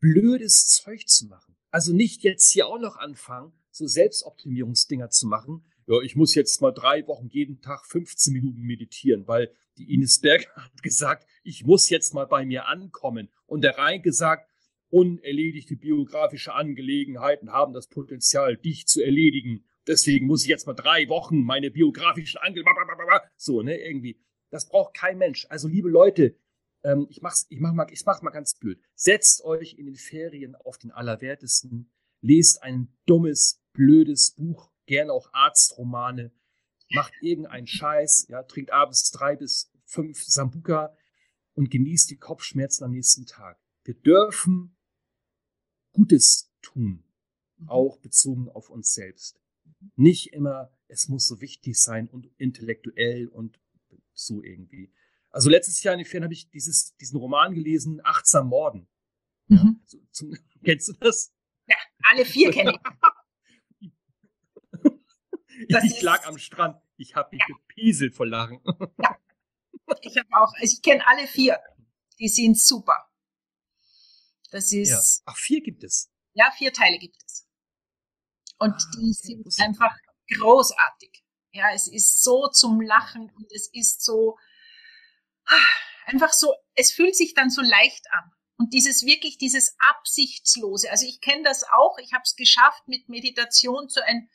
blödes 0.00 0.66
Zeug 0.66 1.06
zu 1.06 1.26
machen. 1.26 1.56
Also 1.70 1.92
nicht 1.92 2.22
jetzt 2.22 2.50
hier 2.50 2.66
auch 2.66 2.78
noch 2.78 2.96
anfangen, 2.96 3.52
so 3.70 3.86
Selbstoptimierungsdinger 3.86 5.10
zu 5.10 5.26
machen. 5.26 5.64
Ja, 5.90 6.00
ich 6.02 6.14
muss 6.14 6.36
jetzt 6.36 6.62
mal 6.62 6.70
drei 6.70 7.04
Wochen 7.08 7.26
jeden 7.26 7.62
Tag 7.62 7.84
15 7.84 8.32
Minuten 8.32 8.62
meditieren, 8.62 9.26
weil 9.26 9.50
die 9.76 9.92
Ines 9.92 10.20
Berger 10.20 10.48
hat 10.54 10.84
gesagt, 10.84 11.26
ich 11.42 11.64
muss 11.64 11.90
jetzt 11.90 12.14
mal 12.14 12.26
bei 12.26 12.46
mir 12.46 12.68
ankommen. 12.68 13.28
Und 13.46 13.62
der 13.62 13.76
Rhein 13.76 14.00
gesagt, 14.00 14.48
unerledigte 14.90 15.74
biografische 15.74 16.54
Angelegenheiten 16.54 17.50
haben 17.50 17.72
das 17.72 17.88
Potenzial, 17.88 18.56
dich 18.56 18.86
zu 18.86 19.02
erledigen. 19.02 19.64
Deswegen 19.88 20.28
muss 20.28 20.44
ich 20.44 20.48
jetzt 20.48 20.68
mal 20.68 20.74
drei 20.74 21.08
Wochen 21.08 21.42
meine 21.42 21.72
biografischen 21.72 22.38
Angelegenheiten, 22.38 23.28
so, 23.36 23.62
ne, 23.62 23.76
irgendwie. 23.76 24.20
Das 24.50 24.68
braucht 24.68 24.94
kein 24.94 25.18
Mensch. 25.18 25.46
Also, 25.48 25.66
liebe 25.66 25.88
Leute, 25.88 26.36
ähm, 26.84 27.08
ich 27.10 27.20
mach's, 27.20 27.46
ich 27.48 27.58
mach 27.58 27.72
mal, 27.72 27.88
ich 27.90 28.04
mach 28.06 28.22
mal 28.22 28.30
ganz 28.30 28.54
blöd. 28.54 28.80
Setzt 28.94 29.44
euch 29.44 29.74
in 29.74 29.86
den 29.86 29.96
Ferien 29.96 30.54
auf 30.54 30.78
den 30.78 30.92
Allerwertesten, 30.92 31.90
lest 32.20 32.62
ein 32.62 32.96
dummes, 33.06 33.60
blödes 33.72 34.30
Buch, 34.30 34.69
gerne 34.90 35.12
auch 35.12 35.32
Arztromane, 35.32 36.32
macht 36.90 37.12
irgendeinen 37.22 37.68
Scheiß, 37.68 38.26
ja, 38.28 38.42
trinkt 38.42 38.72
abends 38.72 39.08
drei 39.12 39.36
bis 39.36 39.70
fünf 39.84 40.24
Sambuka 40.24 40.96
und 41.54 41.70
genießt 41.70 42.10
die 42.10 42.16
Kopfschmerzen 42.16 42.82
am 42.82 42.90
nächsten 42.90 43.24
Tag. 43.24 43.60
Wir 43.84 43.94
dürfen 43.94 44.76
Gutes 45.92 46.52
tun, 46.60 47.04
mhm. 47.56 47.68
auch 47.68 47.98
bezogen 47.98 48.48
auf 48.48 48.68
uns 48.68 48.92
selbst. 48.92 49.40
Nicht 49.94 50.32
immer, 50.32 50.72
es 50.88 51.08
muss 51.08 51.28
so 51.28 51.40
wichtig 51.40 51.78
sein 51.78 52.08
und 52.08 52.26
intellektuell 52.36 53.28
und 53.28 53.60
so 54.12 54.42
irgendwie. 54.42 54.92
Also 55.30 55.50
letztes 55.50 55.80
Jahr 55.84 55.94
in 55.94 55.98
den 55.98 56.06
Ferien 56.06 56.24
habe 56.24 56.34
ich 56.34 56.50
dieses, 56.50 56.96
diesen 56.96 57.16
Roman 57.16 57.54
gelesen, 57.54 58.00
Achtsam 58.02 58.48
Morden. 58.48 58.88
Mhm. 59.46 59.56
Ja, 59.56 59.74
so, 59.84 59.98
zum, 60.10 60.36
kennst 60.64 60.88
du 60.88 60.92
das? 60.94 61.32
Ja, 61.68 61.76
alle 62.02 62.24
vier 62.24 62.50
kenne 62.50 62.72
ich. 62.72 62.78
ich 65.68 66.02
lag 66.02 66.26
am 66.26 66.38
Strand. 66.38 66.80
Ich 66.96 67.14
habe 67.14 67.36
mich 67.36 67.44
ja. 67.48 67.54
gepieselt 67.54 68.14
vor 68.14 68.26
Lachen. 68.26 68.60
Ja. 69.02 69.16
Ich 70.02 70.16
habe 70.16 70.28
auch, 70.32 70.52
ich 70.60 70.82
kenne 70.82 71.04
alle 71.06 71.26
vier. 71.26 71.58
Die 72.20 72.28
sind 72.28 72.58
super. 72.58 73.10
Das 74.50 74.72
ist. 74.72 74.90
Ja. 74.90 75.32
Ach, 75.32 75.36
vier 75.36 75.62
gibt 75.62 75.82
es. 75.82 76.10
Ja, 76.32 76.52
vier 76.56 76.72
Teile 76.72 76.98
gibt 76.98 77.16
es. 77.24 77.48
Und 78.58 78.74
ah, 78.74 78.90
die 78.94 79.10
okay. 79.10 79.50
sind 79.50 79.60
einfach 79.60 79.96
großartig. 80.38 81.24
Ja, 81.52 81.72
es 81.74 81.88
ist 81.88 82.22
so 82.22 82.46
zum 82.48 82.80
Lachen 82.80 83.30
und 83.30 83.52
es 83.52 83.68
ist 83.72 84.04
so 84.04 84.36
einfach 86.06 86.32
so, 86.32 86.54
es 86.74 86.92
fühlt 86.92 87.16
sich 87.16 87.34
dann 87.34 87.50
so 87.50 87.62
leicht 87.62 88.06
an. 88.12 88.32
Und 88.56 88.74
dieses 88.74 89.04
wirklich, 89.04 89.38
dieses 89.38 89.74
Absichtslose. 89.78 90.90
Also 90.90 91.06
ich 91.06 91.20
kenne 91.20 91.42
das 91.44 91.64
auch, 91.64 91.96
ich 91.98 92.12
habe 92.12 92.22
es 92.24 92.36
geschafft, 92.36 92.86
mit 92.86 93.08
Meditation 93.08 93.88
zu 93.88 94.04
ein, 94.04 94.28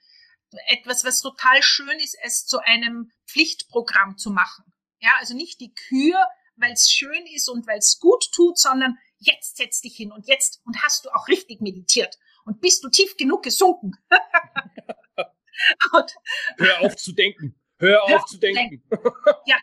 etwas, 0.68 1.04
was 1.04 1.22
total 1.22 1.62
schön 1.62 2.00
ist, 2.00 2.18
es 2.24 2.46
zu 2.46 2.60
einem 2.60 3.12
Pflichtprogramm 3.28 4.18
zu 4.18 4.32
machen. 4.32 4.66
Ja, 5.00 5.12
also 5.20 5.36
nicht 5.36 5.60
die 5.60 5.74
Kür, 5.74 6.24
weil 6.56 6.72
es 6.72 6.90
schön 6.90 7.26
ist 7.34 7.50
und 7.50 7.68
weil 7.68 7.80
es 7.80 8.00
gut 8.00 8.26
tut, 8.34 8.58
sondern 8.58 8.98
jetzt 9.18 9.58
setz 9.58 9.82
dich 9.82 9.96
hin 9.96 10.12
und 10.12 10.28
jetzt 10.28 10.62
und 10.66 10.82
hast 10.84 11.06
du 11.06 11.10
auch 11.10 11.28
richtig 11.28 11.62
meditiert 11.62 12.18
und 12.46 12.62
bist 12.62 12.84
du 12.84 12.90
tief 12.90 13.18
genug 13.18 13.44
gesunken. 13.44 13.92
und, 15.92 16.16
Hör 16.58 16.82
auf 16.82 16.96
zu 16.96 17.14
denken. 17.14 17.60
Hör 17.78 18.04
auf, 18.04 18.12
auf 18.12 18.26
zu 18.26 18.38
denken. 18.38 18.84
denken. 18.90 18.90
ja, 19.46 19.58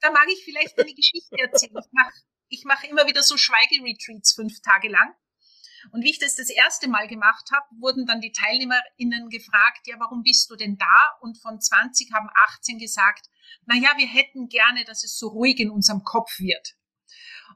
da 0.00 0.10
mag 0.10 0.26
ich 0.28 0.44
vielleicht 0.44 0.78
eine 0.78 0.92
Geschichte 0.92 1.36
erzählen. 1.38 1.76
Ich 1.76 1.92
mache 1.92 2.12
ich 2.48 2.64
mach 2.64 2.84
immer 2.84 3.06
wieder 3.06 3.22
so 3.22 3.36
Schweigeretreats 3.36 4.34
fünf 4.34 4.60
Tage 4.60 4.88
lang. 4.88 5.14
Und 5.92 6.02
wie 6.02 6.10
ich 6.10 6.18
das 6.18 6.36
das 6.36 6.50
erste 6.50 6.88
Mal 6.88 7.08
gemacht 7.08 7.50
habe, 7.52 7.66
wurden 7.80 8.06
dann 8.06 8.20
die 8.20 8.32
TeilnehmerInnen 8.32 9.28
gefragt, 9.28 9.86
ja, 9.86 9.96
warum 9.98 10.22
bist 10.22 10.50
du 10.50 10.56
denn 10.56 10.76
da? 10.76 11.18
Und 11.20 11.38
von 11.40 11.60
20 11.60 12.12
haben 12.12 12.28
18 12.56 12.78
gesagt, 12.78 13.28
na 13.66 13.76
ja, 13.76 13.92
wir 13.96 14.06
hätten 14.06 14.48
gerne, 14.48 14.84
dass 14.84 15.04
es 15.04 15.18
so 15.18 15.28
ruhig 15.28 15.58
in 15.60 15.70
unserem 15.70 16.02
Kopf 16.02 16.38
wird. 16.38 16.76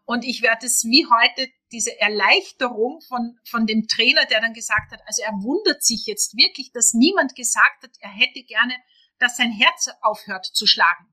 Und 0.04 0.24
ich 0.24 0.42
werde 0.42 0.66
es 0.66 0.84
wie 0.84 1.06
heute 1.06 1.50
diese 1.70 2.00
Erleichterung 2.00 3.00
von, 3.02 3.38
von 3.46 3.66
dem 3.66 3.86
Trainer, 3.88 4.24
der 4.26 4.40
dann 4.40 4.54
gesagt 4.54 4.90
hat, 4.92 5.00
also 5.06 5.22
er 5.22 5.32
wundert 5.32 5.82
sich 5.82 6.06
jetzt 6.06 6.34
wirklich, 6.36 6.72
dass 6.72 6.94
niemand 6.94 7.34
gesagt 7.34 7.82
hat, 7.82 7.90
er 8.00 8.10
hätte 8.10 8.42
gerne, 8.42 8.74
dass 9.18 9.36
sein 9.36 9.52
Herz 9.52 9.90
aufhört 10.00 10.46
zu 10.46 10.66
schlagen. 10.66 11.12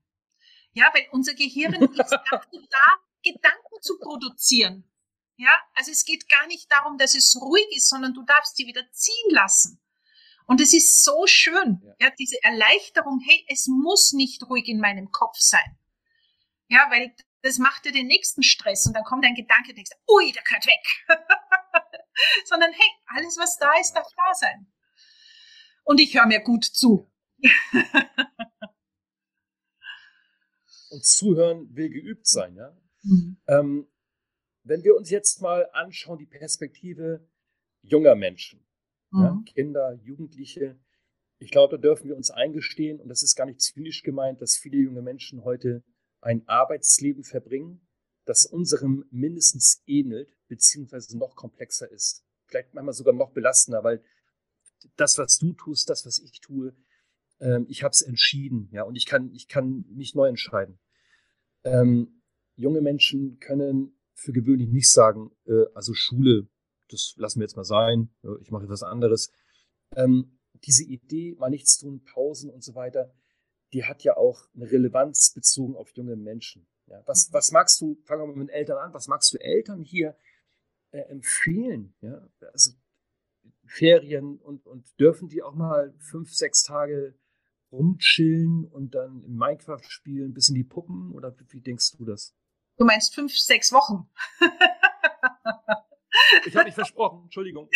Ja, 0.72 0.90
weil 0.94 1.08
unser 1.12 1.34
Gehirn 1.34 1.74
ist 1.82 1.98
dazu 1.98 2.68
da, 2.70 2.88
Gedanken 3.24 3.82
zu 3.82 3.98
produzieren. 4.00 4.90
Ja, 5.38 5.52
also 5.74 5.92
es 5.92 6.06
geht 6.06 6.30
gar 6.30 6.48
nicht 6.48 6.72
darum, 6.72 6.98
dass 6.98 7.16
es 7.16 7.36
ruhig 7.40 7.68
ist, 7.76 7.90
sondern 7.90 8.14
du 8.14 8.24
darfst 8.24 8.56
sie 8.56 8.68
wieder 8.68 8.90
ziehen 8.92 9.32
lassen. 9.32 9.82
Und 10.48 10.62
es 10.62 10.74
ist 10.74 11.04
so 11.04 11.26
schön, 11.28 11.82
ja. 11.84 11.96
ja, 12.00 12.10
diese 12.18 12.42
Erleichterung, 12.44 13.20
hey, 13.26 13.46
es 13.50 13.68
muss 13.68 14.14
nicht 14.14 14.44
ruhig 14.44 14.68
in 14.68 14.80
meinem 14.80 15.12
Kopf 15.12 15.38
sein. 15.38 15.78
Ja, 16.68 16.88
weil 16.90 17.16
das 17.42 17.58
macht 17.58 17.86
dir 17.86 17.92
den 17.92 18.08
nächsten 18.08 18.44
Stress 18.44 18.86
und 18.88 18.94
dann 18.94 19.04
kommt 19.04 19.26
ein 19.26 19.36
Gedanke 19.36 19.70
und 19.70 19.76
denkst, 19.76 19.92
ui, 20.08 20.32
der 20.32 20.44
gehört 20.44 20.66
weg. 20.66 20.86
Sondern 22.46 22.72
hey, 22.72 22.90
alles, 23.08 23.38
was 23.38 23.58
da 23.58 23.72
ist, 23.80 23.94
darf 23.94 24.08
da 24.16 24.34
sein. 24.34 24.72
Und 25.84 26.00
ich 26.00 26.16
höre 26.16 26.26
mir 26.28 26.40
gut 26.42 26.64
zu. 26.66 27.12
und 30.90 31.06
zuhören 31.06 31.76
will 31.76 31.90
geübt 31.90 32.28
sein, 32.28 32.56
ja. 32.56 32.76
Mhm. 33.04 33.38
Ähm, 33.48 33.88
wenn 34.66 34.84
wir 34.84 34.96
uns 34.96 35.10
jetzt 35.10 35.42
mal 35.42 35.70
anschauen, 35.72 36.18
die 36.18 36.26
Perspektive 36.26 37.26
junger 37.82 38.16
Menschen, 38.16 38.66
mhm. 39.12 39.22
ja, 39.22 39.44
Kinder, 39.46 39.94
Jugendliche, 40.04 40.78
ich 41.38 41.52
glaube, 41.52 41.78
da 41.78 41.82
dürfen 41.82 42.08
wir 42.08 42.16
uns 42.16 42.32
eingestehen, 42.32 43.00
und 43.00 43.08
das 43.10 43.22
ist 43.22 43.36
gar 43.36 43.46
nicht 43.46 43.62
zynisch 43.62 44.04
gemeint, 44.04 44.42
dass 44.42 44.58
viele 44.58 44.78
junge 44.78 45.02
Menschen 45.02 45.44
heute 45.44 45.84
ein 46.22 46.48
Arbeitsleben 46.48 47.24
verbringen, 47.24 47.88
das 48.26 48.46
unserem 48.46 49.06
mindestens 49.12 49.84
ähnelt, 49.86 50.36
beziehungsweise 50.48 51.18
noch 51.18 51.36
komplexer 51.36 51.90
ist. 51.92 52.26
Vielleicht 52.48 52.74
manchmal 52.74 52.94
sogar 52.94 53.14
noch 53.14 53.32
belastender, 53.32 53.84
weil 53.84 54.04
das, 54.96 55.18
was 55.18 55.38
du 55.38 55.54
tust, 55.54 55.90
das, 55.90 56.06
was 56.06 56.20
ich 56.20 56.42
tue, 56.42 56.76
ähm, 57.40 57.66
ich 57.70 57.84
habe 57.84 57.92
es 57.92 58.02
entschieden, 58.02 58.70
ja, 58.72 58.84
und 58.84 58.96
ich 58.96 59.06
kann, 59.06 59.32
ich 59.34 59.48
kann 59.48 59.86
mich 59.90 60.16
neu 60.16 60.28
entscheiden. 60.28 60.80
Ähm, 61.64 62.24
junge 62.56 62.82
Menschen 62.82 63.40
können 63.40 63.96
für 64.16 64.32
gewöhnlich 64.32 64.70
nicht 64.70 64.92
sagen, 64.92 65.32
äh, 65.46 65.66
also 65.74 65.94
Schule, 65.94 66.48
das 66.90 67.14
lassen 67.18 67.40
wir 67.40 67.46
jetzt 67.46 67.56
mal 67.56 67.64
sein, 67.64 68.10
ich 68.42 68.52
mache 68.52 68.64
etwas 68.64 68.84
anderes. 68.84 69.32
Ähm, 69.96 70.40
diese 70.64 70.84
Idee, 70.84 71.36
mal 71.38 71.50
nichts 71.50 71.78
tun, 71.78 72.04
Pausen 72.04 72.50
und 72.50 72.64
so 72.64 72.76
weiter, 72.76 73.14
die 73.74 73.84
hat 73.84 74.04
ja 74.04 74.18
auch 74.18 74.48
eine 74.56 74.72
Relevanz 74.72 75.32
bezogen 75.34 75.76
auf 75.76 75.90
junge 75.96 76.16
Menschen. 76.16 76.68
Ja, 76.88 77.02
was, 77.06 77.30
mhm. 77.30 77.34
was 77.34 77.52
magst 77.52 77.82
du, 77.82 77.98
fangen 78.06 78.22
wir 78.22 78.28
mal 78.28 78.36
mit 78.36 78.50
den 78.50 78.56
Eltern 78.56 78.78
an, 78.78 78.94
was 78.94 79.08
magst 79.08 79.34
du 79.34 79.38
Eltern 79.38 79.84
hier 79.84 80.16
äh, 80.92 81.00
empfehlen? 81.00 81.94
Ja, 82.02 82.28
also 82.52 82.72
Ferien 83.66 84.38
und, 84.38 84.66
und 84.68 85.00
dürfen 85.00 85.28
die 85.28 85.42
auch 85.42 85.56
mal 85.56 85.94
fünf, 85.98 86.34
sechs 86.34 86.64
Tage 86.64 87.16
rumchillen 87.72 88.66
und 88.66 88.96
dann 88.96 89.24
in 89.24 89.36
Minecraft 89.36 89.84
spielen, 89.84 90.34
bis 90.34 90.50
in 90.50 90.56
die 90.56 90.64
Puppen? 90.64 91.12
Oder 91.12 91.36
wie 91.50 91.62
denkst 91.62 91.98
du 91.98 92.06
das? 92.06 92.36
Du 92.78 92.86
meinst 92.86 93.14
fünf, 93.14 93.38
sechs 93.38 93.72
Wochen? 93.72 94.10
Ich 96.46 96.56
habe 96.56 96.66
mich 96.66 96.76
versprochen, 96.76 97.24
Entschuldigung. 97.24 97.70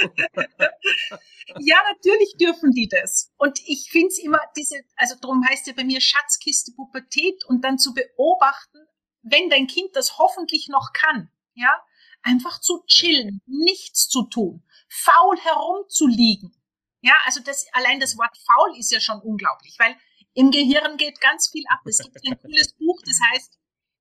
ja, 1.59 1.77
natürlich 1.87 2.35
dürfen 2.39 2.71
die 2.71 2.87
das. 2.87 3.31
Und 3.37 3.59
ich 3.65 3.89
finde 3.91 4.07
es 4.07 4.19
immer, 4.19 4.39
diese, 4.55 4.75
also 4.95 5.15
darum 5.21 5.43
heißt 5.47 5.67
ja 5.67 5.73
bei 5.73 5.83
mir 5.83 5.99
Schatzkiste 5.99 6.71
Pubertät 6.73 7.43
und 7.45 7.63
dann 7.63 7.77
zu 7.77 7.93
beobachten, 7.93 8.79
wenn 9.23 9.49
dein 9.49 9.67
Kind 9.67 9.95
das 9.95 10.17
hoffentlich 10.17 10.69
noch 10.69 10.93
kann, 10.93 11.29
ja, 11.53 11.75
einfach 12.21 12.59
zu 12.61 12.83
chillen, 12.87 13.41
nichts 13.45 14.07
zu 14.07 14.23
tun, 14.23 14.63
faul 14.87 15.37
herumzuliegen. 15.39 16.55
Ja, 17.01 17.17
also 17.25 17.41
das, 17.41 17.65
allein 17.73 17.99
das 17.99 18.17
Wort 18.17 18.37
faul 18.37 18.77
ist 18.77 18.91
ja 18.91 18.99
schon 18.99 19.19
unglaublich, 19.21 19.75
weil 19.79 19.95
im 20.33 20.51
Gehirn 20.51 20.97
geht 20.97 21.19
ganz 21.21 21.49
viel 21.49 21.63
ab. 21.69 21.79
Es 21.85 21.99
gibt 21.99 22.17
ein 22.25 22.39
cooles 22.39 22.73
Buch, 22.73 23.01
das 23.05 23.19
heißt, 23.31 23.59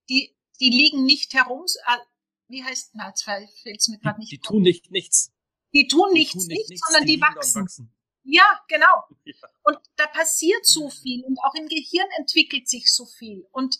die, 0.08 0.36
die 0.60 0.70
liegen 0.70 1.04
nicht 1.04 1.34
herum, 1.34 1.64
äh, 1.86 1.96
wie 2.48 2.64
heißt, 2.64 2.90
na, 2.94 3.08
jetzt 3.08 3.22
fällt 3.22 3.50
es 3.64 3.88
mir 3.88 3.98
gerade 3.98 4.18
nicht. 4.18 4.32
Die 4.32 4.38
tun 4.38 4.62
nicht 4.62 4.90
nichts. 4.90 5.32
Die 5.74 5.86
tun 5.86 6.12
nichts, 6.12 6.32
die 6.32 6.38
tun 6.38 6.48
nicht, 6.48 6.68
nichts, 6.70 6.86
sondern 6.86 7.06
die, 7.06 7.16
die 7.16 7.20
wachsen. 7.20 7.62
wachsen. 7.62 7.94
Ja, 8.24 8.60
genau. 8.68 9.04
Ja. 9.24 9.34
Und 9.64 9.78
da 9.96 10.06
passiert 10.06 10.64
so 10.64 10.88
viel 10.88 11.22
und 11.24 11.38
auch 11.42 11.54
im 11.54 11.68
Gehirn 11.68 12.08
entwickelt 12.18 12.68
sich 12.68 12.90
so 12.90 13.04
viel. 13.04 13.46
Und 13.52 13.78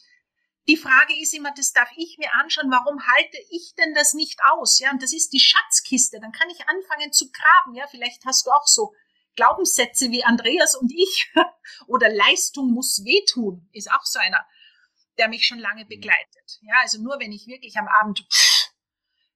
die 0.69 0.77
Frage 0.77 1.19
ist 1.19 1.33
immer, 1.33 1.53
das 1.55 1.73
darf 1.73 1.89
ich 1.97 2.19
mir 2.19 2.29
anschauen, 2.35 2.71
warum 2.71 3.01
halte 3.07 3.39
ich 3.51 3.75
denn 3.79 3.95
das 3.95 4.13
nicht 4.13 4.39
aus? 4.53 4.79
Ja, 4.79 4.91
und 4.91 5.03
das 5.03 5.15
ist 5.15 5.33
die 5.33 5.41
Schatzkiste. 5.41 6.21
Dann 6.21 6.33
kann 6.33 6.51
ich 6.51 6.69
anfangen 6.69 7.13
zu 7.13 7.31
graben. 7.33 7.75
Ja, 7.75 7.87
vielleicht 7.87 8.27
hast 8.27 8.47
du 8.47 8.51
auch 8.51 8.67
so 8.67 8.93
Glaubenssätze 9.37 10.11
wie 10.11 10.25
Andreas 10.25 10.75
und 10.75 10.93
ich. 10.93 11.33
Oder 11.87 12.11
Leistung 12.11 12.71
muss 12.73 13.03
wehtun, 13.05 13.67
ist 13.73 13.91
auch 13.91 14.05
so 14.05 14.19
einer, 14.19 14.45
der 15.19 15.29
mich 15.29 15.47
schon 15.47 15.59
lange 15.59 15.85
mhm. 15.85 15.89
begleitet. 15.89 16.59
Ja, 16.63 16.75
also 16.81 17.03
nur 17.03 17.19
wenn 17.21 17.33
ich 17.33 17.47
wirklich 17.47 17.77
am 17.77 17.89
Abend, 17.89 18.27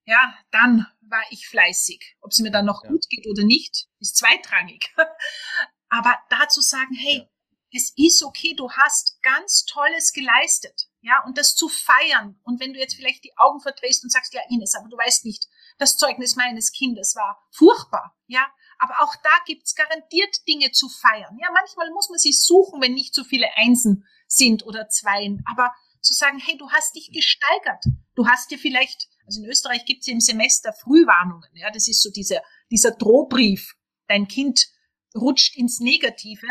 ja, 0.04 0.34
dann 0.50 0.86
war 1.02 1.22
ich 1.30 1.46
fleißig. 1.46 2.16
Ob 2.20 2.30
es 2.32 2.38
mir 2.38 2.50
dann 2.50 2.66
noch 2.66 2.82
ja. 2.84 2.90
gut 2.90 3.08
geht 3.08 3.26
oder 3.26 3.44
nicht, 3.44 3.86
ist 4.00 4.16
zweitrangig. 4.16 4.92
Aber 5.88 6.18
dazu 6.30 6.60
sagen, 6.60 6.94
hey, 6.94 7.18
ja. 7.18 7.28
es 7.72 7.92
ist 7.96 8.24
okay, 8.24 8.54
du 8.56 8.70
hast 8.70 9.20
ganz 9.22 9.64
Tolles 9.64 10.12
geleistet. 10.12 10.88
Ja, 11.02 11.22
und 11.24 11.36
das 11.36 11.56
zu 11.56 11.68
feiern. 11.68 12.40
Und 12.44 12.60
wenn 12.60 12.72
du 12.72 12.78
jetzt 12.78 12.94
vielleicht 12.94 13.24
die 13.24 13.36
Augen 13.36 13.60
verdrehst 13.60 14.04
und 14.04 14.10
sagst, 14.10 14.32
ja, 14.34 14.40
Ines, 14.48 14.76
aber 14.76 14.88
du 14.88 14.96
weißt 14.96 15.24
nicht, 15.24 15.48
das 15.78 15.96
Zeugnis 15.96 16.36
meines 16.36 16.70
Kindes 16.70 17.16
war 17.16 17.44
furchtbar. 17.50 18.16
Ja, 18.28 18.46
aber 18.78 18.94
auch 19.00 19.14
da 19.16 19.30
gibt's 19.46 19.74
garantiert 19.74 20.46
Dinge 20.46 20.70
zu 20.70 20.88
feiern. 20.88 21.36
Ja, 21.40 21.50
manchmal 21.52 21.90
muss 21.90 22.08
man 22.08 22.18
sie 22.18 22.32
suchen, 22.32 22.80
wenn 22.80 22.94
nicht 22.94 23.14
so 23.14 23.24
viele 23.24 23.48
Einsen 23.56 24.06
sind 24.32 24.64
oder 24.64 24.88
Zweien. 24.88 25.44
Aber 25.50 25.72
zu 26.00 26.14
sagen, 26.14 26.38
hey, 26.38 26.56
du 26.56 26.70
hast 26.70 26.94
dich 26.94 27.10
gesteigert. 27.12 27.84
Du 28.14 28.26
hast 28.26 28.50
dir 28.50 28.58
vielleicht, 28.58 29.08
also 29.26 29.42
in 29.42 29.48
Österreich 29.48 29.84
gibt's 29.84 30.08
im 30.08 30.20
Semester 30.20 30.72
Frühwarnungen. 30.72 31.50
Ja, 31.54 31.70
das 31.70 31.88
ist 31.88 32.02
so 32.02 32.10
dieser, 32.10 32.42
dieser 32.70 32.90
Drohbrief. 32.92 33.74
Dein 34.08 34.28
Kind 34.28 34.68
rutscht 35.14 35.56
ins 35.56 35.80
Negative. 35.80 36.48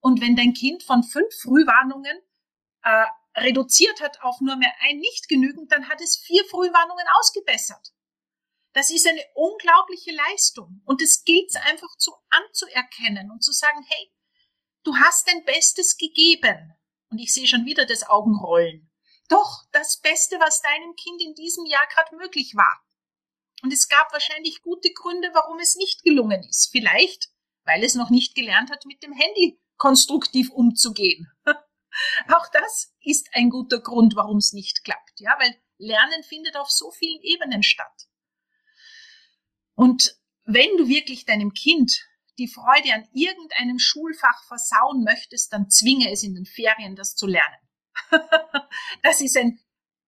Und 0.00 0.20
wenn 0.20 0.34
dein 0.34 0.52
Kind 0.52 0.82
von 0.82 1.04
fünf 1.04 1.32
Frühwarnungen 1.42 2.18
äh, 2.82 3.06
reduziert 3.36 4.00
hat 4.00 4.20
auf 4.22 4.40
nur 4.40 4.56
mehr 4.56 4.72
ein 4.80 4.98
nicht 4.98 5.28
genügend, 5.28 5.70
dann 5.70 5.88
hat 5.88 6.00
es 6.00 6.18
vier 6.18 6.44
Frühwarnungen 6.46 7.06
ausgebessert. 7.20 7.92
Das 8.72 8.90
ist 8.90 9.06
eine 9.06 9.22
unglaubliche 9.34 10.12
Leistung. 10.12 10.82
Und 10.84 11.02
es 11.02 11.24
gilt 11.24 11.54
einfach 11.64 11.94
zu 11.98 12.12
anzuerkennen 12.30 13.30
und 13.30 13.44
zu 13.44 13.52
sagen, 13.52 13.84
hey, 13.88 14.12
du 14.82 14.96
hast 14.96 15.28
dein 15.28 15.44
Bestes 15.44 15.96
gegeben. 15.96 16.74
Und 17.12 17.18
ich 17.18 17.32
sehe 17.32 17.46
schon 17.46 17.66
wieder 17.66 17.84
das 17.84 18.08
Augenrollen. 18.08 18.90
Doch 19.28 19.64
das 19.70 20.00
Beste, 20.00 20.40
was 20.40 20.62
deinem 20.62 20.94
Kind 20.96 21.20
in 21.22 21.34
diesem 21.34 21.66
Jahr 21.66 21.86
gerade 21.94 22.16
möglich 22.16 22.54
war. 22.56 22.82
Und 23.62 23.72
es 23.72 23.88
gab 23.88 24.12
wahrscheinlich 24.12 24.62
gute 24.62 24.92
Gründe, 24.92 25.28
warum 25.34 25.58
es 25.58 25.76
nicht 25.76 26.02
gelungen 26.02 26.42
ist. 26.42 26.70
Vielleicht, 26.72 27.28
weil 27.64 27.84
es 27.84 27.94
noch 27.94 28.10
nicht 28.10 28.34
gelernt 28.34 28.70
hat, 28.70 28.84
mit 28.86 29.02
dem 29.02 29.12
Handy 29.12 29.60
konstruktiv 29.76 30.50
umzugehen. 30.50 31.30
Auch 32.28 32.48
das 32.52 32.94
ist 33.02 33.28
ein 33.32 33.50
guter 33.50 33.80
Grund, 33.80 34.16
warum 34.16 34.38
es 34.38 34.52
nicht 34.52 34.82
klappt, 34.82 35.20
ja, 35.20 35.36
weil 35.38 35.54
Lernen 35.76 36.22
findet 36.22 36.56
auf 36.56 36.70
so 36.70 36.90
vielen 36.90 37.20
Ebenen 37.22 37.62
statt. 37.62 38.08
Und 39.74 40.16
wenn 40.44 40.76
du 40.78 40.88
wirklich 40.88 41.26
deinem 41.26 41.52
Kind 41.52 42.06
die 42.42 42.48
Freude 42.48 42.92
an 42.92 43.06
irgendeinem 43.12 43.78
Schulfach 43.78 44.42
versauen 44.48 45.04
möchtest, 45.04 45.52
dann 45.52 45.70
zwinge 45.70 46.10
es 46.10 46.24
in 46.24 46.34
den 46.34 46.44
Ferien, 46.44 46.96
das 46.96 47.14
zu 47.14 47.26
lernen. 47.28 47.58
das 49.04 49.20
ist 49.20 49.36
ein 49.36 49.60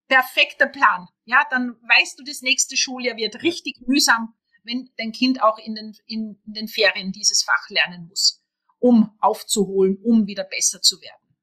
perfekter 0.08 0.66
Plan. 0.66 1.06
Ja, 1.24 1.44
dann 1.50 1.76
weißt 1.88 2.18
du, 2.18 2.24
das 2.24 2.42
nächste 2.42 2.76
Schuljahr 2.76 3.16
wird 3.16 3.42
richtig 3.42 3.80
mühsam, 3.86 4.34
wenn 4.64 4.90
dein 4.98 5.12
Kind 5.12 5.42
auch 5.42 5.58
in 5.58 5.76
den, 5.76 5.96
in 6.06 6.40
den 6.44 6.66
Ferien 6.66 7.12
dieses 7.12 7.44
Fach 7.44 7.68
lernen 7.68 8.08
muss, 8.08 8.42
um 8.80 9.16
aufzuholen, 9.20 9.98
um 10.02 10.26
wieder 10.26 10.44
besser 10.44 10.82
zu 10.82 11.00
werden. 11.00 11.36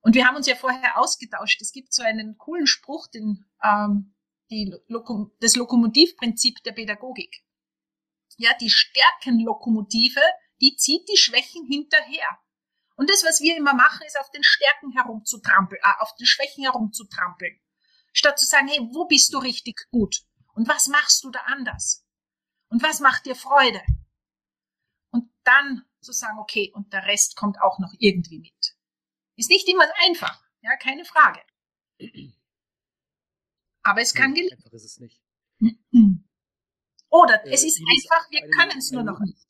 Und 0.00 0.14
wir 0.14 0.26
haben 0.26 0.36
uns 0.36 0.46
ja 0.46 0.54
vorher 0.54 0.98
ausgetauscht. 1.00 1.62
Es 1.62 1.72
gibt 1.72 1.94
so 1.94 2.02
einen 2.02 2.36
coolen 2.36 2.66
Spruch, 2.66 3.08
den, 3.08 3.46
ähm, 3.64 4.14
die 4.50 4.74
Lokom 4.86 5.32
das 5.40 5.56
Lokomotivprinzip 5.56 6.62
der 6.62 6.72
Pädagogik. 6.72 7.42
Ja, 8.38 8.54
die 8.54 8.70
Stärkenlokomotive, 8.70 10.22
die 10.60 10.76
zieht 10.76 11.08
die 11.08 11.16
Schwächen 11.16 11.66
hinterher. 11.66 12.38
Und 12.94 13.10
das, 13.10 13.24
was 13.24 13.40
wir 13.40 13.56
immer 13.56 13.74
machen, 13.74 14.06
ist 14.06 14.18
auf 14.18 14.30
den 14.30 14.42
Stärken 14.42 14.92
herumzutrampeln, 14.92 15.80
äh, 15.82 16.02
auf 16.02 16.14
den 16.16 16.26
Schwächen 16.26 16.64
herumzutrampeln. 16.64 17.60
Statt 18.12 18.38
zu 18.38 18.46
sagen, 18.46 18.68
hey, 18.68 18.80
wo 18.92 19.06
bist 19.06 19.34
du 19.34 19.38
richtig 19.38 19.86
gut? 19.90 20.22
Und 20.54 20.68
was 20.68 20.88
machst 20.88 21.24
du 21.24 21.30
da 21.30 21.40
anders? 21.46 22.06
Und 22.68 22.82
was 22.82 23.00
macht 23.00 23.26
dir 23.26 23.34
Freude? 23.34 23.82
Und 25.10 25.30
dann 25.44 25.84
zu 26.00 26.12
sagen, 26.12 26.38
okay, 26.38 26.72
und 26.74 26.92
der 26.92 27.06
Rest 27.06 27.36
kommt 27.36 27.60
auch 27.60 27.78
noch 27.78 27.92
irgendwie 27.98 28.38
mit. 28.38 28.76
Ist 29.36 29.50
nicht 29.50 29.68
immer 29.68 29.84
einfach, 30.06 30.42
ja, 30.60 30.76
keine 30.76 31.04
Frage. 31.04 31.42
Aber 33.82 34.00
es 34.00 34.14
kann 34.14 34.34
gelingen. 34.34 34.56
Einfach 34.56 34.72
ist 34.72 34.84
es 34.84 34.98
nicht. 34.98 35.20
Oder 37.10 37.44
äh, 37.44 37.52
es 37.52 37.64
ist 37.64 37.80
einfach, 37.80 38.30
wir 38.30 38.48
können 38.50 38.78
es 38.78 38.90
nur 38.90 39.02
noch 39.02 39.20
nicht. 39.20 39.46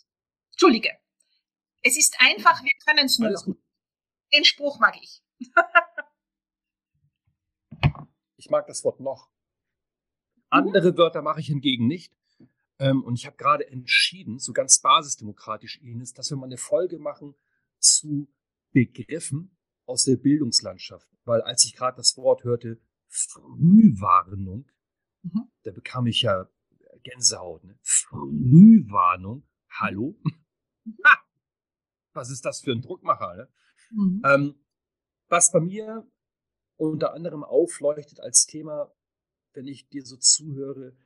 Entschuldige. 0.53 0.91
Es 1.83 1.97
ist 1.97 2.17
einfach, 2.19 2.63
wir 2.63 2.73
können 2.87 3.07
es 3.07 3.19
nur 3.19 3.31
noch 3.31 3.47
nicht. 3.47 3.63
Den 4.33 4.45
Spruch 4.45 4.79
mag 4.79 4.97
ich. 5.01 5.23
ich 8.37 8.51
mag 8.51 8.67
das 8.67 8.85
Wort 8.85 9.01
noch. 9.01 9.31
Andere 10.51 10.97
Wörter 10.97 11.23
mache 11.23 11.41
ich 11.41 11.47
hingegen 11.47 11.87
nicht. 11.87 12.15
Ähm, 12.79 13.03
und 13.03 13.15
ich 13.17 13.27
habe 13.27 13.37
gerade 13.37 13.69
entschieden, 13.69 14.39
so 14.39 14.53
ganz 14.53 14.79
basisdemokratisch 14.81 15.79
Ines, 15.81 16.13
dass 16.15 16.31
wir 16.31 16.37
mal 16.37 16.47
eine 16.47 16.59
Folge 16.59 16.99
machen 16.99 17.35
zu 17.79 18.29
Begriffen, 18.73 19.57
aus 19.87 20.05
der 20.05 20.17
Bildungslandschaft. 20.17 21.09
Weil 21.25 21.43
als 21.43 21.65
ich 21.65 21.75
gerade 21.75 21.97
das 21.97 22.17
Wort 22.17 22.45
hörte, 22.45 22.79
Frühwarnung, 23.09 24.71
mhm. 25.23 25.51
da 25.63 25.73
bekam 25.73 26.07
ich 26.07 26.23
ja 26.23 26.49
Gänsehaut. 27.03 27.65
Ne? 27.65 27.79
Frühwarnung, 27.83 29.47
hallo? 29.69 30.17
Ha! 31.05 31.19
Was 32.15 32.31
ist 32.31 32.47
das 32.47 32.61
für 32.63 32.73
ein 32.73 32.81
Druckmacher? 32.81 33.37
Ne? 33.37 33.49
Mhm. 33.91 34.23
Ähm, 34.25 34.55
was 35.29 35.53
bei 35.53 35.61
mir 35.61 36.11
unter 36.77 37.13
anderem 37.13 37.45
aufleuchtet 37.45 38.21
als 38.21 38.47
Thema, 38.47 38.91
wenn 39.53 39.67
ich 39.67 39.89
dir 39.91 40.05
so 40.05 40.17
zuhöre, 40.17 40.97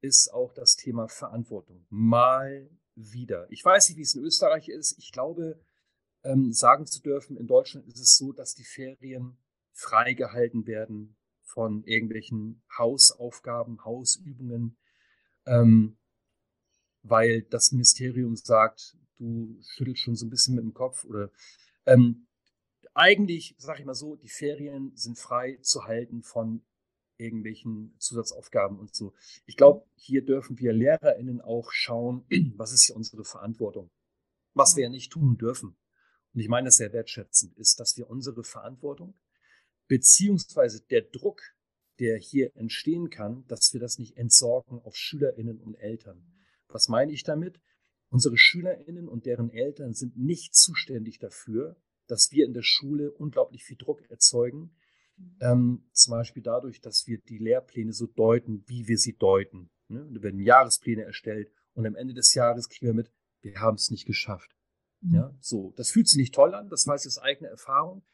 ist 0.00 0.32
auch 0.32 0.52
das 0.52 0.76
Thema 0.76 1.08
Verantwortung. 1.08 1.86
Mal 1.88 2.70
wieder. 2.94 3.50
Ich 3.50 3.64
weiß 3.64 3.88
nicht, 3.88 3.98
wie 3.98 4.02
es 4.02 4.14
in 4.14 4.22
Österreich 4.22 4.68
ist. 4.68 4.96
Ich 4.98 5.10
glaube, 5.10 5.60
ähm, 6.22 6.52
sagen 6.52 6.86
zu 6.86 7.00
dürfen, 7.02 7.36
in 7.36 7.46
Deutschland 7.46 7.86
ist 7.86 7.98
es 7.98 8.16
so, 8.16 8.32
dass 8.32 8.54
die 8.54 8.64
Ferien 8.64 9.38
freigehalten 9.72 10.66
werden 10.66 11.16
von 11.42 11.84
irgendwelchen 11.84 12.62
Hausaufgaben, 12.78 13.84
Hausübungen, 13.84 14.76
ähm, 15.46 15.96
weil 17.02 17.42
das 17.42 17.72
Ministerium 17.72 18.36
sagt, 18.36 18.96
du 19.18 19.58
schüttelst 19.62 20.02
schon 20.02 20.16
so 20.16 20.26
ein 20.26 20.30
bisschen 20.30 20.54
mit 20.54 20.64
dem 20.64 20.74
Kopf 20.74 21.04
oder 21.04 21.30
ähm, 21.86 22.26
eigentlich, 22.94 23.54
sage 23.58 23.80
ich 23.80 23.86
mal 23.86 23.94
so, 23.94 24.16
die 24.16 24.28
Ferien 24.28 24.92
sind 24.96 25.18
frei 25.18 25.58
zu 25.62 25.84
halten 25.84 26.22
von 26.22 26.64
irgendwelchen 27.16 27.94
Zusatzaufgaben 27.98 28.78
und 28.78 28.94
so. 28.94 29.14
Ich 29.46 29.56
glaube, 29.56 29.86
hier 29.94 30.24
dürfen 30.24 30.58
wir 30.58 30.72
LehrerInnen 30.72 31.40
auch 31.40 31.70
schauen, 31.70 32.24
was 32.56 32.72
ist 32.72 32.84
hier 32.84 32.96
unsere 32.96 33.24
Verantwortung, 33.24 33.90
was 34.54 34.76
wir 34.76 34.84
ja 34.84 34.90
nicht 34.90 35.12
tun 35.12 35.36
dürfen 35.36 35.76
und 36.34 36.40
ich 36.40 36.48
meine 36.48 36.66
das 36.66 36.76
sehr 36.76 36.92
wertschätzend, 36.92 37.56
ist, 37.58 37.78
dass 37.78 37.96
wir 37.96 38.10
unsere 38.10 38.42
Verantwortung 38.42 39.14
beziehungsweise 39.86 40.80
der 40.82 41.02
Druck, 41.02 41.53
der 41.98 42.18
hier 42.18 42.54
entstehen 42.56 43.10
kann, 43.10 43.44
dass 43.46 43.72
wir 43.72 43.80
das 43.80 43.98
nicht 43.98 44.16
entsorgen 44.16 44.80
auf 44.80 44.96
Schülerinnen 44.96 45.60
und 45.60 45.74
Eltern. 45.76 46.24
Was 46.68 46.88
meine 46.88 47.12
ich 47.12 47.22
damit? 47.22 47.60
Unsere 48.10 48.36
Schülerinnen 48.36 49.08
und 49.08 49.26
deren 49.26 49.50
Eltern 49.50 49.94
sind 49.94 50.16
nicht 50.16 50.54
zuständig 50.54 51.18
dafür, 51.18 51.76
dass 52.06 52.30
wir 52.30 52.46
in 52.46 52.52
der 52.52 52.62
Schule 52.62 53.12
unglaublich 53.12 53.64
viel 53.64 53.76
Druck 53.76 54.08
erzeugen. 54.10 54.76
Ähm, 55.40 55.88
zum 55.92 56.12
Beispiel 56.12 56.42
dadurch, 56.42 56.80
dass 56.80 57.06
wir 57.06 57.18
die 57.18 57.38
Lehrpläne 57.38 57.92
so 57.92 58.06
deuten, 58.06 58.64
wie 58.66 58.88
wir 58.88 58.98
sie 58.98 59.16
deuten. 59.16 59.70
Ne? 59.88 60.08
Da 60.12 60.22
werden 60.22 60.40
Jahrespläne 60.40 61.02
erstellt 61.02 61.50
und 61.74 61.86
am 61.86 61.94
Ende 61.94 62.14
des 62.14 62.34
Jahres 62.34 62.68
kriegen 62.68 62.86
wir 62.86 62.94
mit, 62.94 63.12
wir 63.42 63.60
haben 63.60 63.76
es 63.76 63.90
nicht 63.90 64.06
geschafft. 64.06 64.54
Ja, 65.02 65.28
mhm. 65.28 65.38
so. 65.40 65.72
Das 65.76 65.90
fühlt 65.90 66.08
sich 66.08 66.18
nicht 66.18 66.34
toll 66.34 66.54
an, 66.54 66.68
das 66.68 66.86
weiß 66.86 67.04
ich 67.04 67.08
aus 67.08 67.18
eigener 67.18 67.50
Erfahrung. 67.50 68.04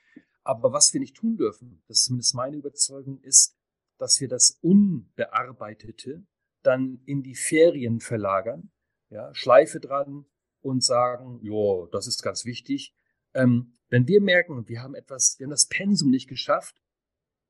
Aber 0.42 0.72
was 0.72 0.92
wir 0.92 1.00
nicht 1.00 1.16
tun 1.16 1.36
dürfen, 1.36 1.82
das 1.86 1.98
ist 1.98 2.04
zumindest 2.04 2.34
meine 2.34 2.56
Überzeugung, 2.56 3.20
ist, 3.20 3.56
dass 4.00 4.20
wir 4.20 4.28
das 4.28 4.58
Unbearbeitete 4.62 6.26
dann 6.62 7.02
in 7.04 7.22
die 7.22 7.34
Ferien 7.34 8.00
verlagern, 8.00 8.70
ja, 9.10 9.34
Schleife 9.34 9.78
dran 9.78 10.24
und 10.60 10.82
sagen, 10.82 11.38
ja, 11.42 11.86
das 11.92 12.06
ist 12.06 12.22
ganz 12.22 12.44
wichtig. 12.44 12.94
Ähm, 13.34 13.78
wenn 13.88 14.06
wir 14.08 14.20
merken, 14.20 14.68
wir 14.68 14.82
haben 14.82 14.94
etwas, 14.94 15.36
wir 15.38 15.44
haben 15.44 15.50
das 15.50 15.66
Pensum 15.66 16.10
nicht 16.10 16.28
geschafft, 16.28 16.80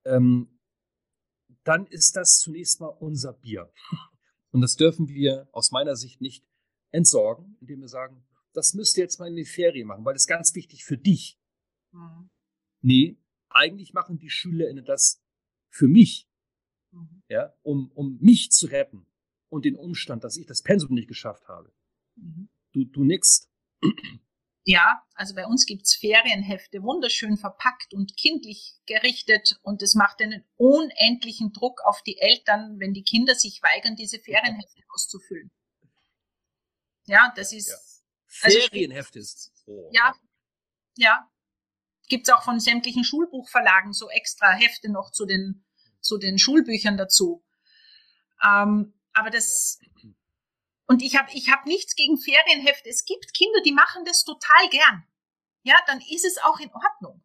ähm, 0.04 0.58
dann 1.64 1.86
ist 1.86 2.16
das 2.16 2.38
zunächst 2.38 2.80
mal 2.80 2.88
unser 2.88 3.32
Bier. 3.32 3.72
Und 4.50 4.62
das 4.62 4.74
dürfen 4.74 5.08
wir 5.08 5.48
aus 5.52 5.70
meiner 5.70 5.94
Sicht 5.94 6.20
nicht 6.20 6.44
entsorgen, 6.90 7.56
indem 7.60 7.82
wir 7.82 7.88
sagen, 7.88 8.26
das 8.52 8.74
müsst 8.74 8.96
ihr 8.96 9.04
jetzt 9.04 9.20
mal 9.20 9.28
in 9.28 9.36
die 9.36 9.44
Ferien 9.44 9.86
machen, 9.86 10.04
weil 10.04 10.14
das 10.14 10.22
ist 10.22 10.28
ganz 10.28 10.54
wichtig 10.56 10.84
für 10.84 10.98
dich. 10.98 11.38
Mhm. 11.92 12.30
Nee, 12.80 13.18
eigentlich 13.48 13.92
machen 13.92 14.18
die 14.18 14.30
SchülerInnen 14.30 14.84
das 14.84 15.22
für 15.68 15.86
mich. 15.86 16.30
Ja, 17.31 17.55
um, 17.62 17.90
um 17.95 18.19
mich 18.21 18.51
zu 18.51 18.66
retten 18.66 19.07
und 19.49 19.64
den 19.64 19.77
Umstand, 19.77 20.25
dass 20.25 20.37
ich 20.37 20.47
das 20.47 20.62
Pensum 20.62 20.95
nicht 20.95 21.09
geschafft 21.09 21.49
habe. 21.49 21.73
Mhm. 22.16 22.49
Du, 22.73 22.85
du 22.85 23.05
nix. 23.05 23.49
Ja, 24.64 25.03
also 25.14 25.35
bei 25.35 25.47
uns 25.47 25.64
gibt's 25.64 25.95
Ferienhefte, 25.95 26.83
wunderschön 26.83 27.38
verpackt 27.38 27.95
und 27.95 28.16
kindlich 28.16 28.75
gerichtet 28.87 29.59
und 29.62 29.83
es 29.83 29.95
macht 29.95 30.21
einen 30.21 30.45
unendlichen 30.57 31.53
Druck 31.53 31.81
auf 31.85 32.03
die 32.03 32.19
Eltern, 32.19 32.79
wenn 32.79 32.93
die 32.93 33.05
Kinder 33.05 33.35
sich 33.35 33.62
weigern, 33.62 33.97
diese 33.97 34.19
Ferienhefte 34.19 34.83
auszufüllen. 34.93 35.51
Ja, 37.07 37.33
das 37.37 37.53
ist. 37.53 37.69
Ja. 37.69 37.77
Also 38.43 38.59
Ferienhefte 38.69 39.19
ist. 39.19 39.53
Oh. 39.66 39.88
Ja, 39.93 40.14
ja. 40.97 41.31
Gibt's 42.09 42.29
auch 42.29 42.43
von 42.43 42.61
sämtlichen 42.61 43.05
Schulbuchverlagen 43.05 43.93
so 43.93 44.11
extra 44.11 44.51
Hefte 44.53 44.90
noch 44.90 45.11
zu 45.11 45.27
den, 45.27 45.64
zu 46.00 46.18
den 46.18 46.38
Schulbüchern 46.38 46.96
dazu. 46.96 47.44
Ähm, 48.44 48.94
aber 49.12 49.30
das, 49.30 49.80
ja. 50.02 50.10
Und 50.90 51.02
ich 51.02 51.16
habe 51.16 51.30
ich 51.32 51.50
hab 51.52 51.66
nichts 51.66 51.94
gegen 51.94 52.18
Ferienhefte. 52.18 52.88
Es 52.88 53.04
gibt 53.04 53.32
Kinder, 53.32 53.60
die 53.64 53.70
machen 53.70 54.04
das 54.04 54.24
total 54.24 54.68
gern. 54.70 55.06
Ja, 55.62 55.78
dann 55.86 56.00
ist 56.00 56.24
es 56.24 56.38
auch 56.38 56.58
in 56.58 56.70
Ordnung. 56.72 57.22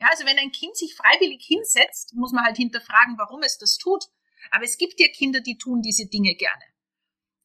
Ja, 0.00 0.08
also 0.10 0.26
wenn 0.26 0.38
ein 0.38 0.52
Kind 0.52 0.76
sich 0.76 0.94
freiwillig 0.94 1.42
hinsetzt, 1.46 2.12
muss 2.14 2.32
man 2.32 2.44
halt 2.44 2.58
hinterfragen, 2.58 3.16
warum 3.16 3.42
es 3.42 3.56
das 3.56 3.78
tut. 3.78 4.04
Aber 4.50 4.64
es 4.64 4.76
gibt 4.76 5.00
ja 5.00 5.08
Kinder, 5.08 5.40
die 5.40 5.56
tun 5.56 5.80
diese 5.80 6.06
Dinge 6.06 6.34
gerne. 6.34 6.62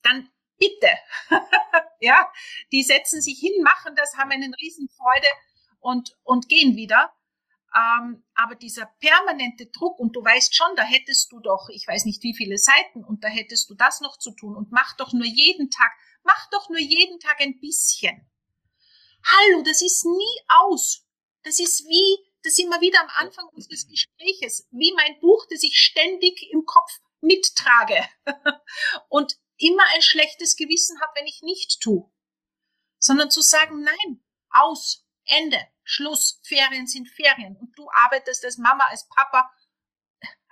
Dann 0.01 0.29
bitte. 0.57 0.89
ja, 2.01 2.29
die 2.73 2.83
setzen 2.83 3.21
sich 3.21 3.39
hin, 3.39 3.63
machen 3.63 3.95
das, 3.95 4.17
haben 4.17 4.31
eine 4.31 4.51
Riesenfreude 4.59 5.27
und, 5.79 6.17
und 6.23 6.49
gehen 6.49 6.75
wieder. 6.75 7.13
Ähm, 7.73 8.23
aber 8.35 8.55
dieser 8.55 8.85
permanente 8.99 9.67
Druck, 9.67 9.97
und 9.99 10.15
du 10.15 10.23
weißt 10.23 10.53
schon, 10.55 10.75
da 10.75 10.83
hättest 10.83 11.31
du 11.31 11.39
doch, 11.39 11.69
ich 11.69 11.87
weiß 11.87 12.05
nicht 12.05 12.21
wie 12.23 12.35
viele 12.35 12.57
Seiten, 12.57 13.03
und 13.03 13.23
da 13.23 13.29
hättest 13.29 13.69
du 13.69 13.75
das 13.75 14.01
noch 14.01 14.17
zu 14.17 14.31
tun, 14.31 14.55
und 14.55 14.71
mach 14.71 14.95
doch 14.97 15.13
nur 15.13 15.25
jeden 15.25 15.69
Tag, 15.69 15.91
mach 16.23 16.49
doch 16.49 16.69
nur 16.69 16.79
jeden 16.79 17.19
Tag 17.19 17.39
ein 17.39 17.59
bisschen. 17.59 18.29
Hallo, 19.23 19.61
das 19.63 19.81
ist 19.81 20.05
nie 20.05 20.41
aus. 20.47 21.05
Das 21.43 21.59
ist 21.59 21.85
wie, 21.87 22.17
das 22.43 22.57
wir 22.57 22.81
wieder 22.81 23.01
am 23.01 23.09
Anfang 23.15 23.47
unseres 23.53 23.87
Gespräches, 23.87 24.67
wie 24.71 24.93
mein 24.93 25.19
Buch, 25.19 25.45
das 25.49 25.63
ich 25.63 25.77
ständig 25.77 26.51
im 26.51 26.65
Kopf 26.65 26.91
mittrage 27.21 28.03
und 29.09 29.37
immer 29.57 29.83
ein 29.93 30.01
schlechtes 30.01 30.55
Gewissen 30.55 30.99
habe, 31.01 31.13
wenn 31.15 31.27
ich 31.27 31.41
nicht 31.41 31.79
tue. 31.81 32.11
Sondern 32.99 33.31
zu 33.31 33.41
sagen, 33.41 33.81
nein, 33.81 34.23
aus, 34.49 35.05
Ende. 35.25 35.57
Schluss, 35.91 36.39
Ferien 36.43 36.87
sind 36.87 37.09
Ferien. 37.09 37.57
Und 37.57 37.77
du 37.77 37.89
arbeitest 37.91 38.45
als 38.45 38.57
Mama, 38.57 38.85
als 38.85 39.09
Papa, 39.09 39.51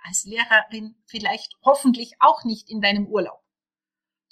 als 0.04 0.24
Lehrerin 0.24 1.02
vielleicht 1.06 1.54
hoffentlich 1.64 2.12
auch 2.20 2.44
nicht 2.44 2.68
in 2.68 2.82
deinem 2.82 3.06
Urlaub. 3.06 3.42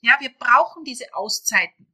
Ja, 0.03 0.19
wir 0.21 0.33
brauchen 0.37 0.85
diese 0.85 1.15
Auszeiten. 1.15 1.91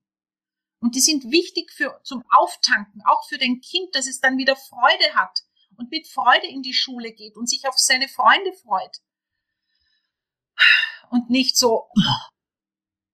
Und 0.80 0.96
die 0.96 1.00
sind 1.00 1.30
wichtig 1.30 1.70
für, 1.72 2.00
zum 2.02 2.24
Auftanken, 2.30 3.02
auch 3.06 3.26
für 3.28 3.38
dein 3.38 3.60
Kind, 3.60 3.94
dass 3.94 4.08
es 4.08 4.20
dann 4.20 4.36
wieder 4.36 4.56
Freude 4.56 5.14
hat 5.14 5.42
und 5.76 5.90
mit 5.92 6.08
Freude 6.08 6.48
in 6.48 6.62
die 6.62 6.74
Schule 6.74 7.12
geht 7.12 7.36
und 7.36 7.48
sich 7.48 7.66
auf 7.68 7.78
seine 7.78 8.08
Freunde 8.08 8.52
freut. 8.52 8.98
Und 11.10 11.30
nicht 11.30 11.56
so, 11.56 11.88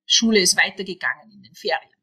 Schule 0.07 0.41
ist 0.41 0.57
weitergegangen 0.57 1.31
in 1.31 1.43
den 1.43 1.55
Ferien. 1.55 2.00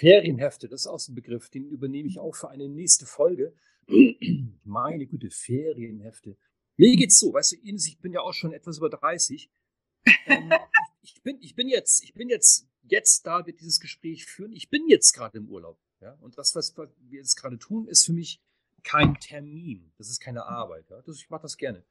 Ferienhefte, 0.00 0.66
das 0.66 0.82
ist 0.82 0.86
auch 0.86 0.98
so 0.98 1.12
ein 1.12 1.14
Begriff, 1.14 1.50
den 1.50 1.66
übernehme 1.66 2.08
ich 2.08 2.18
auch 2.18 2.34
für 2.34 2.48
eine 2.48 2.70
nächste 2.70 3.04
Folge. 3.04 3.54
Meine 4.64 5.06
gute 5.06 5.28
Ferienhefte. 5.28 6.38
Mir 6.78 6.96
geht's 6.96 7.18
so, 7.18 7.34
weißt 7.34 7.52
du, 7.52 7.56
Ines, 7.56 7.86
ich 7.86 7.98
bin 7.98 8.14
ja 8.14 8.22
auch 8.22 8.32
schon 8.32 8.54
etwas 8.54 8.78
über 8.78 8.88
30. 8.88 9.50
Ähm, 10.24 10.50
ich, 11.02 11.22
bin, 11.22 11.36
ich 11.42 11.54
bin 11.54 11.68
jetzt, 11.68 12.02
ich 12.02 12.14
bin 12.14 12.30
jetzt, 12.30 12.66
jetzt 12.84 13.26
da 13.26 13.44
wir 13.44 13.54
dieses 13.54 13.78
Gespräch 13.78 14.24
führen. 14.24 14.54
Ich 14.54 14.70
bin 14.70 14.88
jetzt 14.88 15.12
gerade 15.12 15.36
im 15.36 15.50
Urlaub. 15.50 15.78
Ja? 16.00 16.14
Und 16.22 16.38
das, 16.38 16.54
was 16.54 16.74
wir 16.78 17.18
jetzt 17.18 17.36
gerade 17.36 17.58
tun, 17.58 17.86
ist 17.86 18.06
für 18.06 18.14
mich 18.14 18.42
kein 18.82 19.16
Termin. 19.16 19.92
Das 19.98 20.08
ist 20.08 20.20
keine 20.20 20.46
Arbeit. 20.46 20.88
Ja? 20.88 21.02
Das, 21.02 21.16
ich 21.16 21.28
mache 21.28 21.42
das 21.42 21.58
gerne. 21.58 21.84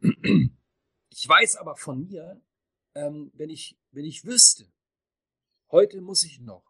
Ich 1.12 1.28
weiß 1.28 1.56
aber 1.56 1.74
von 1.74 2.06
mir, 2.06 2.40
ähm, 2.94 3.32
wenn, 3.34 3.50
ich, 3.50 3.76
wenn 3.90 4.04
ich 4.04 4.24
wüsste, 4.24 4.70
heute 5.72 6.00
muss 6.00 6.22
ich 6.22 6.38
noch 6.38 6.69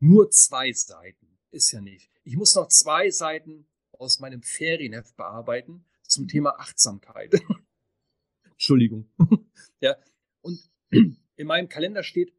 nur 0.00 0.30
zwei 0.30 0.72
Seiten. 0.72 1.38
Ist 1.50 1.72
ja 1.72 1.80
nicht. 1.80 2.10
Ich 2.24 2.36
muss 2.36 2.54
noch 2.54 2.68
zwei 2.68 3.10
Seiten 3.10 3.66
aus 3.92 4.18
meinem 4.18 4.42
Ferienheft 4.42 5.16
bearbeiten 5.16 5.84
zum 6.02 6.26
Thema 6.26 6.58
Achtsamkeit. 6.58 7.34
Entschuldigung. 8.52 9.08
ja. 9.80 9.96
Und 10.40 10.58
in 10.90 11.46
meinem 11.46 11.68
Kalender 11.68 12.02
steht 12.02 12.34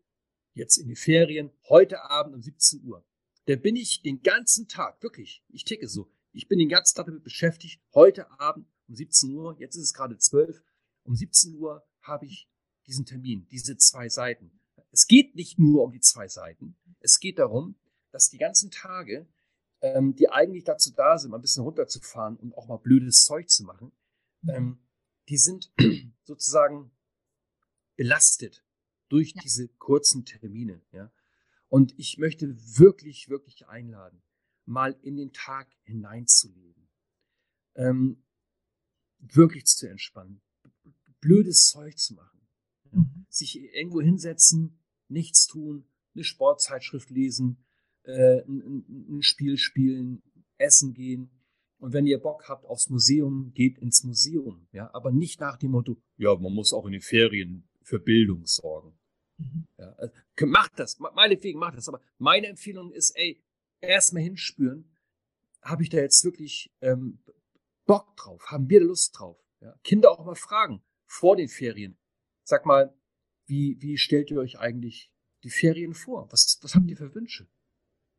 jetzt 0.53 0.77
in 0.77 0.87
die 0.87 0.95
Ferien, 0.95 1.51
heute 1.69 2.03
Abend 2.09 2.35
um 2.35 2.41
17 2.41 2.83
Uhr. 2.83 3.05
Da 3.45 3.55
bin 3.55 3.75
ich 3.75 4.01
den 4.01 4.21
ganzen 4.21 4.67
Tag, 4.67 5.01
wirklich, 5.01 5.43
ich 5.49 5.63
ticke 5.63 5.87
so, 5.87 6.11
ich 6.31 6.47
bin 6.47 6.59
den 6.59 6.69
ganzen 6.69 6.95
Tag 6.95 7.07
damit 7.07 7.23
beschäftigt, 7.23 7.81
heute 7.93 8.29
Abend 8.39 8.67
um 8.87 8.95
17 8.95 9.33
Uhr, 9.33 9.55
jetzt 9.59 9.75
ist 9.75 9.83
es 9.83 9.93
gerade 9.93 10.17
12, 10.17 10.61
um 11.03 11.15
17 11.15 11.55
Uhr 11.55 11.85
habe 12.01 12.25
ich 12.25 12.49
diesen 12.87 13.05
Termin, 13.05 13.47
diese 13.49 13.77
zwei 13.77 14.09
Seiten. 14.09 14.60
Es 15.01 15.07
geht 15.07 15.33
nicht 15.33 15.57
nur 15.57 15.83
um 15.83 15.91
die 15.91 15.99
zwei 15.99 16.27
Seiten. 16.27 16.77
Es 16.99 17.19
geht 17.19 17.39
darum, 17.39 17.73
dass 18.11 18.29
die 18.29 18.37
ganzen 18.37 18.69
Tage, 18.69 19.27
ähm, 19.81 20.15
die 20.15 20.29
eigentlich 20.29 20.63
dazu 20.63 20.91
da 20.93 21.17
sind, 21.17 21.31
mal 21.31 21.39
ein 21.39 21.41
bisschen 21.41 21.63
runterzufahren 21.63 22.37
und 22.37 22.53
auch 22.53 22.67
mal 22.67 22.77
blödes 22.77 23.25
Zeug 23.25 23.49
zu 23.49 23.63
machen, 23.63 23.91
ähm, 24.47 24.77
die 25.27 25.39
sind 25.39 25.73
sozusagen 26.23 26.91
belastet 27.95 28.63
durch 29.09 29.33
ja. 29.33 29.41
diese 29.41 29.69
kurzen 29.69 30.23
Termine. 30.23 30.83
Ja? 30.91 31.11
Und 31.67 31.97
ich 31.97 32.19
möchte 32.19 32.55
wirklich, 32.77 33.27
wirklich 33.27 33.67
einladen, 33.67 34.21
mal 34.65 34.95
in 35.01 35.17
den 35.17 35.33
Tag 35.33 35.67
hineinzuleben, 35.81 36.87
ähm, 37.73 38.23
wirklich 39.17 39.65
zu 39.65 39.89
entspannen, 39.89 40.43
blödes 41.21 41.69
Zeug 41.69 41.97
zu 41.97 42.13
machen? 42.13 42.39
Mhm. 42.91 43.25
sich 43.29 43.57
irgendwo 43.57 44.01
hinsetzen, 44.01 44.80
nichts 45.11 45.47
tun, 45.47 45.85
eine 46.15 46.23
Sportzeitschrift 46.23 47.09
lesen, 47.09 47.63
äh, 48.03 48.41
ein, 48.41 49.17
ein 49.17 49.21
Spiel 49.21 49.57
spielen, 49.57 50.23
essen 50.57 50.93
gehen. 50.93 51.29
Und 51.77 51.93
wenn 51.93 52.05
ihr 52.05 52.19
Bock 52.19 52.47
habt 52.47 52.65
aufs 52.65 52.89
Museum, 52.89 53.51
geht 53.53 53.79
ins 53.79 54.03
Museum. 54.03 54.67
Ja, 54.71 54.89
aber 54.93 55.11
nicht 55.11 55.39
nach 55.39 55.57
dem 55.57 55.71
Motto, 55.71 55.97
ja, 56.17 56.35
man 56.35 56.53
muss 56.53 56.73
auch 56.73 56.85
in 56.85 56.91
den 56.91 57.01
Ferien 57.01 57.67
für 57.81 57.99
Bildung 57.99 58.45
sorgen. 58.45 58.93
Mhm. 59.37 59.67
Ja, 59.77 59.91
also, 59.93 60.13
macht 60.45 60.77
das, 60.77 60.99
meinetwegen 60.99 61.59
macht 61.59 61.77
das. 61.77 61.87
Aber 61.87 62.01
meine 62.17 62.47
Empfehlung 62.47 62.91
ist, 62.91 63.11
ey, 63.15 63.41
erstmal 63.79 64.23
hinspüren, 64.23 64.85
habe 65.61 65.83
ich 65.83 65.89
da 65.89 65.97
jetzt 65.97 66.23
wirklich 66.23 66.71
ähm, 66.81 67.19
Bock 67.85 68.15
drauf? 68.15 68.45
Haben 68.47 68.69
wir 68.69 68.81
Lust 68.81 69.17
drauf? 69.17 69.37
Ja, 69.59 69.75
Kinder 69.83 70.11
auch 70.11 70.25
mal 70.25 70.35
fragen 70.35 70.81
vor 71.05 71.35
den 71.35 71.49
Ferien. 71.49 71.97
Sag 72.43 72.65
mal, 72.65 72.93
wie, 73.51 73.75
wie 73.81 73.97
stellt 73.97 74.31
ihr 74.31 74.39
euch 74.39 74.59
eigentlich 74.59 75.11
die 75.43 75.49
Ferien 75.49 75.93
vor? 75.93 76.31
Was, 76.31 76.57
was 76.61 76.73
habt 76.73 76.89
ihr 76.89 76.95
für 76.95 77.13
Wünsche? 77.13 77.47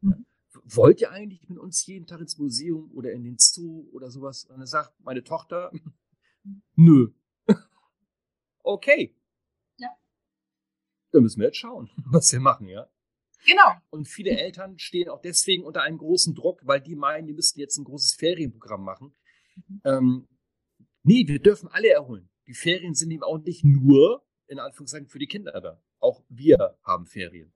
Mhm. 0.02 0.26
Wollt 0.64 1.00
ihr 1.00 1.10
eigentlich 1.10 1.48
mit 1.48 1.58
uns 1.58 1.86
jeden 1.86 2.06
Tag 2.06 2.20
ins 2.20 2.36
Museum 2.36 2.92
oder 2.92 3.12
in 3.12 3.24
den 3.24 3.38
Zoo 3.38 3.88
oder 3.92 4.10
sowas? 4.10 4.44
Und 4.44 4.58
dann 4.58 4.66
sagt 4.66 4.92
meine 5.00 5.24
Tochter, 5.24 5.72
nö. 6.76 7.12
okay. 8.62 9.16
Ja. 9.78 9.88
Dann 11.12 11.22
müssen 11.22 11.40
wir 11.40 11.46
jetzt 11.46 11.56
schauen, 11.56 11.88
was 12.04 12.30
wir 12.30 12.40
machen, 12.40 12.68
ja. 12.68 12.86
Genau. 13.46 13.72
Und 13.88 14.08
viele 14.08 14.38
Eltern 14.38 14.78
stehen 14.78 15.08
auch 15.08 15.22
deswegen 15.22 15.64
unter 15.64 15.80
einem 15.80 15.96
großen 15.96 16.34
Druck, 16.34 16.60
weil 16.66 16.82
die 16.82 16.94
meinen, 16.94 17.26
die 17.26 17.32
müssten 17.32 17.58
jetzt 17.58 17.78
ein 17.78 17.84
großes 17.84 18.14
Ferienprogramm 18.14 18.84
machen. 18.84 19.14
Mhm. 19.66 19.80
Ähm, 19.84 20.28
nee, 21.02 21.26
wir 21.26 21.40
dürfen 21.40 21.68
alle 21.68 21.88
erholen. 21.88 22.28
Die 22.46 22.54
Ferien 22.54 22.94
sind 22.94 23.10
eben 23.10 23.22
auch 23.22 23.38
nicht 23.38 23.64
nur 23.64 24.22
in 24.52 24.60
Anführungszeichen 24.60 25.08
für 25.08 25.18
die 25.18 25.26
Kinder 25.26 25.60
da. 25.60 25.82
Auch 25.98 26.22
wir 26.28 26.78
haben 26.84 27.06
Ferien. 27.06 27.52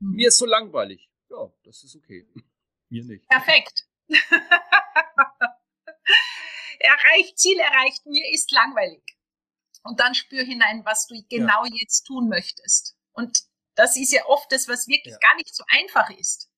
Hm. 0.00 0.10
Mir 0.10 0.28
ist 0.28 0.38
so 0.38 0.46
langweilig. 0.46 1.08
Ja, 1.30 1.50
das 1.62 1.84
ist 1.84 1.96
okay. 1.96 2.26
Mir 2.88 3.04
nicht. 3.04 3.26
Perfekt. 3.28 3.86
erreicht, 6.80 7.38
Ziel 7.38 7.58
erreicht, 7.58 8.04
mir 8.04 8.28
ist 8.32 8.50
langweilig. 8.50 9.02
Und 9.84 10.00
dann 10.00 10.14
spür 10.14 10.44
hinein, 10.44 10.84
was 10.84 11.06
du 11.06 11.14
genau 11.30 11.64
ja. 11.64 11.70
jetzt 11.74 12.02
tun 12.02 12.28
möchtest. 12.28 12.96
Und 13.12 13.44
das 13.74 13.96
ist 13.96 14.12
ja 14.12 14.26
oft 14.26 14.52
das, 14.52 14.68
was 14.68 14.88
wirklich 14.88 15.14
ja. 15.14 15.18
gar 15.20 15.36
nicht 15.36 15.54
so 15.54 15.64
einfach 15.68 16.10
ist. 16.10 16.50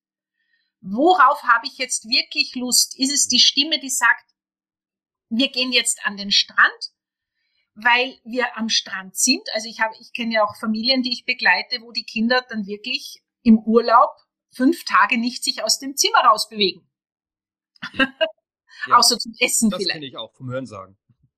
Worauf 0.81 1.41
habe 1.43 1.67
ich 1.67 1.77
jetzt 1.77 2.09
wirklich 2.09 2.53
Lust? 2.55 2.99
Ist 2.99 3.13
es 3.13 3.27
die 3.27 3.39
Stimme, 3.39 3.79
die 3.79 3.89
sagt, 3.89 4.35
wir 5.29 5.49
gehen 5.49 5.71
jetzt 5.71 6.05
an 6.05 6.17
den 6.17 6.31
Strand, 6.31 6.91
weil 7.75 8.17
wir 8.23 8.57
am 8.57 8.69
Strand 8.69 9.15
sind. 9.15 9.47
Also 9.53 9.69
ich 9.69 9.81
habe, 9.81 9.93
ich 9.99 10.13
kenne 10.13 10.35
ja 10.35 10.43
auch 10.43 10.55
Familien, 10.57 11.03
die 11.03 11.11
ich 11.11 11.25
begleite, 11.25 11.81
wo 11.81 11.91
die 11.91 12.05
Kinder 12.05 12.43
dann 12.49 12.65
wirklich 12.65 13.21
im 13.43 13.59
Urlaub 13.59 14.11
fünf 14.51 14.85
Tage 14.85 15.17
nicht 15.17 15.43
sich 15.43 15.63
aus 15.63 15.79
dem 15.79 15.95
Zimmer 15.95 16.19
rausbewegen. 16.19 16.89
Ja. 17.93 18.07
Außer 18.97 19.19
zum 19.19 19.33
Essen 19.39 19.69
das 19.69 19.77
vielleicht. 19.77 19.89
Das 19.89 19.93
kenne 19.93 20.05
ich 20.05 20.17
auch 20.17 20.33
vom 20.33 20.49
Hörensagen. 20.49 20.97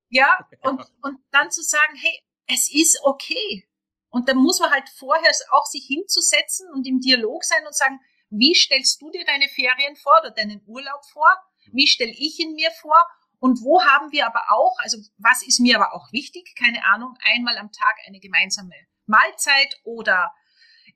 Ja, 0.10 0.48
und, 0.62 0.82
und 1.02 1.20
dann 1.32 1.52
zu 1.52 1.64
sagen, 1.64 1.96
hey, 1.96 2.22
es 2.48 2.72
ist 2.74 3.02
okay. 3.04 3.68
Und 4.10 4.30
dann 4.30 4.38
muss 4.38 4.60
man 4.60 4.72
halt 4.72 4.88
vorher 4.90 5.32
auch 5.52 5.66
sich 5.66 5.86
hinzusetzen 5.86 6.70
und 6.74 6.88
im 6.88 7.00
Dialog 7.00 7.44
sein 7.44 7.66
und 7.66 7.76
sagen, 7.76 8.00
wie 8.30 8.54
stellst 8.54 9.02
du 9.02 9.10
dir 9.10 9.26
deine 9.26 9.48
Ferien 9.50 9.96
vor 9.96 10.14
oder 10.20 10.32
deinen 10.32 10.62
Urlaub 10.66 11.04
vor? 11.12 11.30
Wie 11.72 11.88
stelle 11.88 12.12
ich 12.12 12.40
ihn 12.40 12.54
mir 12.54 12.72
vor? 12.72 12.98
Und 13.40 13.62
wo 13.62 13.84
haben 13.84 14.12
wir 14.12 14.26
aber 14.26 14.44
auch, 14.50 14.78
also 14.80 14.98
was 15.18 15.46
ist 15.46 15.60
mir 15.60 15.76
aber 15.80 15.94
auch 15.94 16.12
wichtig, 16.12 16.56
keine 16.58 16.84
Ahnung, 16.86 17.16
einmal 17.24 17.58
am 17.58 17.72
Tag 17.72 17.96
eine 18.08 18.20
gemeinsame 18.20 18.76
Mahlzeit 19.06 19.74
oder 19.84 20.34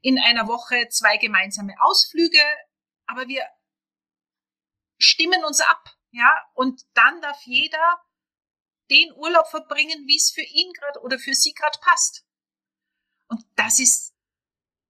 in 0.01 0.19
einer 0.19 0.47
Woche 0.47 0.87
zwei 0.89 1.17
gemeinsame 1.17 1.75
Ausflüge, 1.79 2.43
aber 3.05 3.27
wir 3.27 3.45
stimmen 4.97 5.45
uns 5.45 5.61
ab, 5.61 5.95
ja, 6.11 6.35
und 6.55 6.81
dann 6.93 7.21
darf 7.21 7.41
jeder 7.43 8.01
den 8.89 9.13
Urlaub 9.13 9.47
verbringen, 9.47 10.05
wie 10.07 10.17
es 10.17 10.31
für 10.31 10.41
ihn 10.41 10.71
gerade 10.73 11.01
oder 11.01 11.17
für 11.17 11.33
sie 11.33 11.53
gerade 11.53 11.77
passt. 11.81 12.25
Und 13.27 13.43
das 13.55 13.79
ist, 13.79 14.13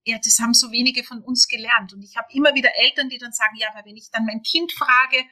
ja, 0.03 0.17
das 0.17 0.39
haben 0.39 0.55
so 0.55 0.71
wenige 0.71 1.03
von 1.03 1.21
uns 1.21 1.47
gelernt. 1.47 1.93
Und 1.93 2.01
ich 2.01 2.17
habe 2.17 2.27
immer 2.33 2.55
wieder 2.55 2.71
Eltern, 2.75 3.09
die 3.09 3.19
dann 3.19 3.31
sagen, 3.31 3.55
ja, 3.57 3.69
aber 3.69 3.85
wenn 3.85 3.95
ich 3.95 4.09
dann 4.09 4.25
mein 4.25 4.41
Kind 4.41 4.71
frage, 4.71 5.23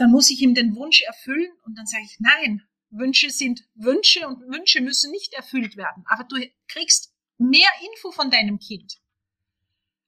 dann 0.00 0.10
muss 0.10 0.30
ich 0.30 0.40
ihm 0.40 0.54
den 0.54 0.74
Wunsch 0.76 1.02
erfüllen. 1.02 1.52
Und 1.66 1.76
dann 1.76 1.86
sage 1.86 2.04
ich, 2.04 2.16
nein, 2.20 2.66
Wünsche 2.88 3.28
sind 3.28 3.68
Wünsche 3.74 4.26
und 4.26 4.40
Wünsche 4.48 4.80
müssen 4.80 5.10
nicht 5.10 5.34
erfüllt 5.34 5.76
werden. 5.76 6.04
Aber 6.06 6.24
du 6.24 6.36
kriegst 6.68 7.14
mehr 7.36 7.68
Info 7.92 8.10
von 8.10 8.30
deinem 8.30 8.58
Kind. 8.58 8.98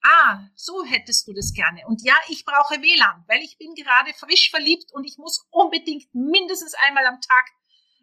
Ah, 0.02 0.48
so 0.54 0.82
hättest 0.84 1.28
du 1.28 1.34
das 1.34 1.52
gerne. 1.52 1.86
Und 1.86 2.02
ja, 2.02 2.14
ich 2.28 2.46
brauche 2.46 2.80
WLAN, 2.80 3.24
weil 3.28 3.42
ich 3.42 3.58
bin 3.58 3.74
gerade 3.74 4.14
frisch 4.14 4.50
verliebt 4.50 4.92
und 4.92 5.04
ich 5.04 5.18
muss 5.18 5.46
unbedingt 5.50 6.12
mindestens 6.14 6.74
einmal 6.86 7.06
am 7.06 7.20
Tag 7.20 7.50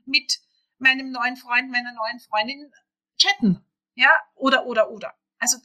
mit 0.05 0.39
meinem 0.77 1.11
neuen 1.11 1.37
Freund, 1.37 1.71
meiner 1.71 1.91
neuen 1.93 2.19
Freundin 2.19 2.71
chatten. 3.17 3.65
Ja, 3.95 4.11
oder, 4.35 4.67
oder, 4.67 4.91
oder. 4.91 5.15
Also, 5.39 5.57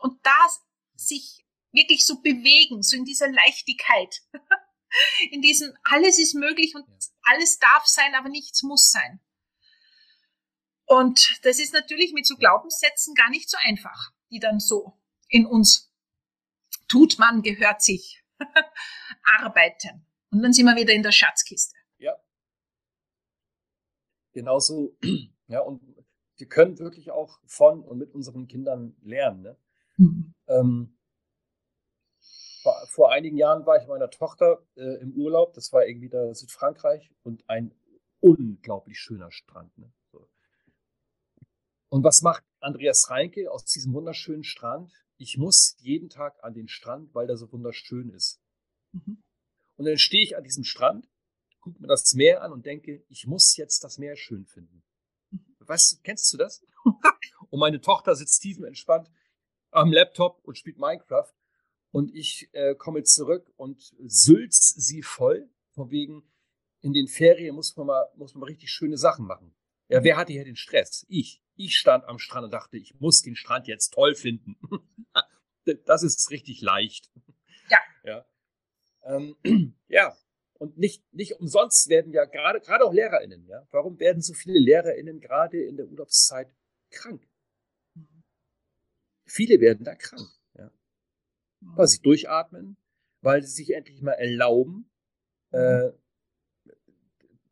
und 0.00 0.24
da 0.24 0.48
sich 0.94 1.44
wirklich 1.72 2.06
so 2.06 2.22
bewegen, 2.22 2.82
so 2.82 2.96
in 2.96 3.04
dieser 3.04 3.28
Leichtigkeit. 3.28 4.22
in 5.30 5.42
diesem 5.42 5.72
alles 5.82 6.18
ist 6.18 6.34
möglich 6.34 6.74
und 6.74 6.86
alles 7.22 7.58
darf 7.58 7.86
sein, 7.86 8.14
aber 8.14 8.28
nichts 8.28 8.62
muss 8.62 8.90
sein. 8.90 9.20
Und 10.84 11.38
das 11.42 11.58
ist 11.58 11.72
natürlich 11.72 12.12
mit 12.12 12.26
so 12.26 12.36
Glaubenssätzen 12.36 13.14
gar 13.14 13.30
nicht 13.30 13.48
so 13.48 13.56
einfach, 13.62 14.12
die 14.30 14.40
dann 14.40 14.60
so 14.60 14.98
in 15.28 15.46
uns 15.46 15.90
tut 16.88 17.18
man, 17.18 17.42
gehört 17.42 17.82
sich 17.82 18.22
arbeiten. 19.40 20.06
Und 20.30 20.42
dann 20.42 20.52
sind 20.52 20.66
wir 20.66 20.76
wieder 20.76 20.92
in 20.92 21.02
der 21.02 21.12
Schatzkiste. 21.12 21.74
Ja. 21.98 22.14
Genauso, 24.32 24.96
ja, 25.46 25.60
und 25.60 25.82
wir 26.36 26.48
können 26.48 26.78
wirklich 26.78 27.10
auch 27.10 27.38
von 27.46 27.82
und 27.82 27.98
mit 27.98 28.12
unseren 28.12 28.46
Kindern 28.48 28.96
lernen. 29.02 29.42
Ne? 29.42 29.56
Mhm. 29.96 30.34
Ähm, 30.48 30.98
vor, 32.88 33.10
einigen 33.10 33.36
Jahren 33.36 33.66
war 33.66 33.76
ich 33.76 33.82
mit 33.82 33.90
meiner 33.90 34.10
Tochter 34.10 34.64
äh, 34.76 35.00
im 35.00 35.12
Urlaub, 35.12 35.54
das 35.54 35.72
war 35.72 35.86
irgendwie 35.86 36.08
da 36.08 36.34
Südfrankreich 36.34 37.10
und 37.22 37.48
ein 37.48 37.74
unglaublich 38.20 38.98
schöner 38.98 39.30
Strand. 39.30 39.76
Ne? 39.78 39.92
So. 40.12 40.28
Und 41.88 42.04
was 42.04 42.22
macht 42.22 42.44
Andreas 42.60 43.10
Reinke 43.10 43.50
aus 43.50 43.64
diesem 43.64 43.92
wunderschönen 43.92 44.44
Strand? 44.44 44.92
Ich 45.18 45.36
muss 45.36 45.76
jeden 45.80 46.08
Tag 46.08 46.42
an 46.42 46.54
den 46.54 46.68
Strand, 46.68 47.14
weil 47.14 47.26
der 47.26 47.36
so 47.36 47.50
wunderschön 47.52 48.10
ist. 48.10 48.40
Mhm. 48.92 49.22
Und 49.76 49.84
dann 49.86 49.98
stehe 49.98 50.22
ich 50.22 50.36
an 50.36 50.44
diesem 50.44 50.64
Strand, 50.64 51.08
gucke 51.60 51.80
mir 51.80 51.88
das 51.88 52.14
Meer 52.14 52.42
an 52.42 52.52
und 52.52 52.66
denke, 52.66 53.04
ich 53.08 53.26
muss 53.26 53.56
jetzt 53.56 53.82
das 53.84 53.98
Meer 53.98 54.16
schön 54.16 54.46
finden. 54.46 54.84
Mhm. 55.30 55.44
Weißt 55.58 56.02
kennst 56.04 56.32
du 56.32 56.36
das? 56.36 56.64
und 57.50 57.58
meine 57.58 57.80
Tochter 57.80 58.14
sitzt 58.14 58.40
tiefenentspannt 58.42 59.10
am 59.70 59.92
Laptop 59.92 60.40
und 60.44 60.58
spielt 60.58 60.78
Minecraft 60.78 61.32
und 61.92 62.14
ich 62.14 62.48
äh, 62.52 62.74
komme 62.74 63.04
zurück 63.04 63.52
und 63.56 63.92
sülz 64.00 64.74
sie 64.74 65.02
voll, 65.02 65.48
von 65.74 65.90
wegen, 65.90 66.24
in 66.80 66.92
den 66.92 67.06
Ferien 67.06 67.54
muss 67.54 67.76
man 67.76 67.86
mal, 67.86 68.10
muss 68.16 68.34
man 68.34 68.40
mal 68.40 68.46
richtig 68.46 68.70
schöne 68.70 68.96
Sachen 68.96 69.26
machen. 69.26 69.54
Ja, 69.88 70.02
wer 70.02 70.16
hatte 70.16 70.32
hier 70.32 70.44
den 70.44 70.56
Stress? 70.56 71.06
Ich. 71.08 71.42
Ich 71.54 71.76
stand 71.76 72.04
am 72.06 72.18
Strand 72.18 72.46
und 72.46 72.50
dachte, 72.50 72.78
ich 72.78 72.98
muss 72.98 73.20
den 73.20 73.36
Strand 73.36 73.68
jetzt 73.68 73.90
toll 73.90 74.14
finden. 74.14 74.56
das 75.84 76.02
ist 76.02 76.30
richtig 76.30 76.62
leicht. 76.62 77.12
Ja. 77.68 77.78
Ja. 78.04 78.26
Ähm, 79.04 79.36
ja. 79.88 80.16
Und 80.54 80.78
nicht, 80.78 81.04
nicht 81.12 81.40
umsonst 81.40 81.88
werden 81.88 82.12
ja 82.12 82.24
gerade, 82.24 82.60
gerade 82.60 82.84
auch 82.84 82.92
LehrerInnen, 82.92 83.46
ja. 83.46 83.66
Warum 83.70 83.98
werden 84.00 84.22
so 84.22 84.32
viele 84.32 84.58
LehrerInnen 84.60 85.20
gerade 85.20 85.62
in 85.62 85.76
der 85.76 85.86
Urlaubszeit 85.86 86.54
krank? 86.90 87.28
Viele 89.26 89.60
werden 89.60 89.84
da 89.84 89.94
krank 89.94 90.28
weil 91.74 91.86
sie 91.86 92.00
durchatmen, 92.00 92.76
weil 93.20 93.42
sie 93.42 93.52
sich 93.52 93.74
endlich 93.74 94.02
mal 94.02 94.12
erlauben, 94.12 94.90
mhm. 95.50 95.58
äh, 95.58 95.92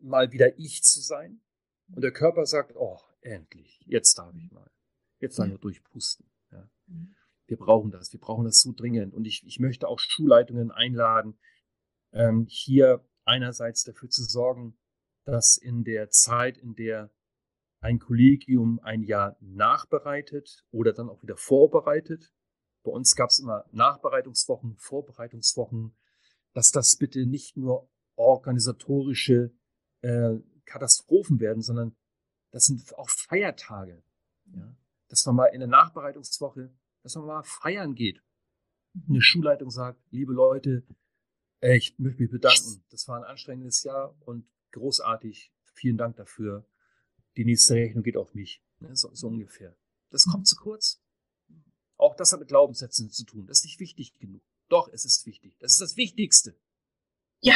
mal 0.00 0.32
wieder 0.32 0.58
ich 0.58 0.82
zu 0.82 1.00
sein. 1.00 1.40
Und 1.92 2.02
der 2.02 2.12
Körper 2.12 2.46
sagt, 2.46 2.76
oh, 2.76 2.98
endlich, 3.20 3.80
jetzt 3.86 4.18
darf 4.18 4.34
ich 4.34 4.50
mal. 4.50 4.70
Jetzt 5.18 5.38
darf 5.38 5.46
ich 5.46 5.52
nur 5.52 5.60
durchpusten. 5.60 6.26
Ja. 6.52 6.68
Mhm. 6.86 7.14
Wir 7.46 7.56
brauchen 7.56 7.90
das, 7.90 8.12
wir 8.12 8.20
brauchen 8.20 8.44
das 8.44 8.60
so 8.60 8.72
dringend. 8.72 9.12
Und 9.12 9.26
ich, 9.26 9.44
ich 9.44 9.58
möchte 9.58 9.88
auch 9.88 9.98
Schulleitungen 9.98 10.70
einladen, 10.70 11.38
ähm, 12.12 12.46
hier 12.48 13.04
einerseits 13.24 13.84
dafür 13.84 14.08
zu 14.08 14.22
sorgen, 14.22 14.78
dass 15.24 15.56
in 15.56 15.84
der 15.84 16.10
Zeit, 16.10 16.58
in 16.58 16.74
der 16.74 17.10
ein 17.80 17.98
Kollegium 17.98 18.78
ein 18.82 19.02
Jahr 19.02 19.36
nachbereitet 19.40 20.64
oder 20.70 20.92
dann 20.92 21.08
auch 21.08 21.22
wieder 21.22 21.36
vorbereitet, 21.36 22.32
bei 22.82 22.90
uns 22.90 23.14
gab 23.14 23.30
es 23.30 23.38
immer 23.38 23.64
Nachbereitungswochen, 23.72 24.76
Vorbereitungswochen, 24.76 25.94
dass 26.52 26.70
das 26.70 26.96
bitte 26.96 27.26
nicht 27.26 27.56
nur 27.56 27.88
organisatorische 28.16 29.52
äh, 30.02 30.38
Katastrophen 30.64 31.40
werden, 31.40 31.62
sondern 31.62 31.96
das 32.50 32.66
sind 32.66 32.96
auch 32.96 33.08
Feiertage. 33.10 34.02
Ja? 34.54 34.76
Dass 35.08 35.26
man 35.26 35.36
mal 35.36 35.46
in 35.46 35.60
der 35.60 35.68
Nachbereitungswoche, 35.68 36.72
dass 37.02 37.14
man 37.16 37.26
mal 37.26 37.42
feiern 37.42 37.94
geht. 37.94 38.22
Eine 39.08 39.22
Schulleitung 39.22 39.70
sagt, 39.70 40.00
liebe 40.10 40.32
Leute, 40.32 40.84
ich 41.60 41.98
möchte 41.98 42.22
mich 42.22 42.30
bedanken. 42.30 42.82
Das 42.90 43.06
war 43.08 43.18
ein 43.18 43.24
anstrengendes 43.24 43.84
Jahr 43.84 44.16
und 44.20 44.48
großartig. 44.72 45.52
Vielen 45.74 45.96
Dank 45.96 46.16
dafür. 46.16 46.66
Die 47.36 47.44
nächste 47.44 47.74
Rechnung 47.74 48.02
geht 48.02 48.16
auf 48.16 48.34
mich. 48.34 48.62
Ne? 48.80 48.96
So, 48.96 49.14
so 49.14 49.28
ungefähr. 49.28 49.76
Das 50.10 50.24
kommt 50.24 50.48
zu 50.48 50.56
kurz. 50.56 51.02
Das 52.20 52.32
hat 52.32 52.40
mit 52.40 52.50
Glaubenssätzen 52.50 53.10
zu 53.10 53.24
tun. 53.24 53.46
Das 53.46 53.60
ist 53.60 53.64
nicht 53.64 53.80
wichtig 53.80 54.12
genug. 54.18 54.42
Doch, 54.68 54.88
es 54.92 55.06
ist 55.06 55.24
wichtig. 55.24 55.56
Das 55.58 55.72
ist 55.72 55.80
das 55.80 55.96
Wichtigste. 55.96 56.54
Ja. 57.40 57.54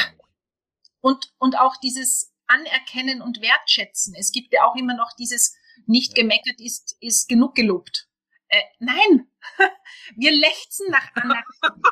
Und, 1.02 1.34
und 1.36 1.58
auch 1.58 1.76
dieses 1.76 2.32
Anerkennen 2.46 3.20
und 3.20 3.42
Wertschätzen. 3.42 4.14
Es 4.14 4.32
gibt 4.32 4.54
ja 4.54 4.64
auch 4.64 4.74
immer 4.74 4.96
noch 4.96 5.12
dieses 5.18 5.54
nicht 5.84 6.14
gemeckert 6.14 6.58
ist, 6.60 6.96
ist 7.00 7.28
genug 7.28 7.54
gelobt. 7.54 8.08
Äh, 8.48 8.62
nein, 8.78 9.30
wir 10.16 10.32
lechzen 10.32 10.90
nach 10.90 11.14
Anerkennung. 11.14 11.82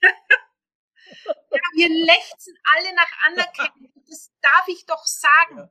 ja, 0.00 1.60
wir 1.74 1.88
lechzen 1.90 2.56
alle 2.74 2.94
nach 2.94 3.12
Anerkennung. 3.26 3.92
Das 4.08 4.32
darf 4.40 4.66
ich 4.68 4.86
doch 4.86 5.04
sagen. 5.04 5.68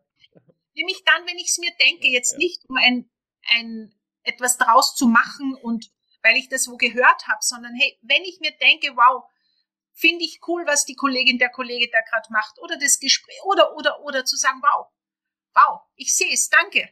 Nämlich 0.76 1.04
dann, 1.04 1.26
wenn 1.26 1.40
ich 1.40 1.48
es 1.48 1.58
mir 1.58 1.72
denke, 1.82 2.10
jetzt 2.10 2.38
nicht 2.38 2.64
um 2.70 2.78
ein, 2.78 3.10
ein 3.56 3.99
etwas 4.30 4.58
draus 4.58 4.96
zu 4.96 5.08
machen 5.08 5.56
und 5.56 5.92
weil 6.22 6.38
ich 6.38 6.50
das 6.50 6.68
wo 6.68 6.78
gehört 6.78 7.28
habe, 7.28 7.40
sondern 7.42 7.74
hey, 7.76 7.98
wenn 8.02 8.24
ich 8.24 8.40
mir 8.40 8.52
denke, 8.58 8.96
wow, 8.96 9.24
finde 9.94 10.24
ich 10.24 10.40
cool, 10.48 10.66
was 10.66 10.86
die 10.86 10.96
Kollegin, 10.96 11.40
der 11.40 11.50
Kollege 11.50 11.90
da 11.92 12.00
gerade 12.02 12.32
macht 12.32 12.60
oder 12.60 12.78
das 12.78 13.00
Gespräch 13.00 13.42
oder 13.46 13.76
oder 13.76 14.02
oder 14.02 14.26
zu 14.26 14.36
sagen, 14.38 14.62
wow, 14.62 14.88
wow, 15.54 15.82
ich 15.96 16.16
sehe 16.16 16.34
es, 16.34 16.50
danke, 16.50 16.90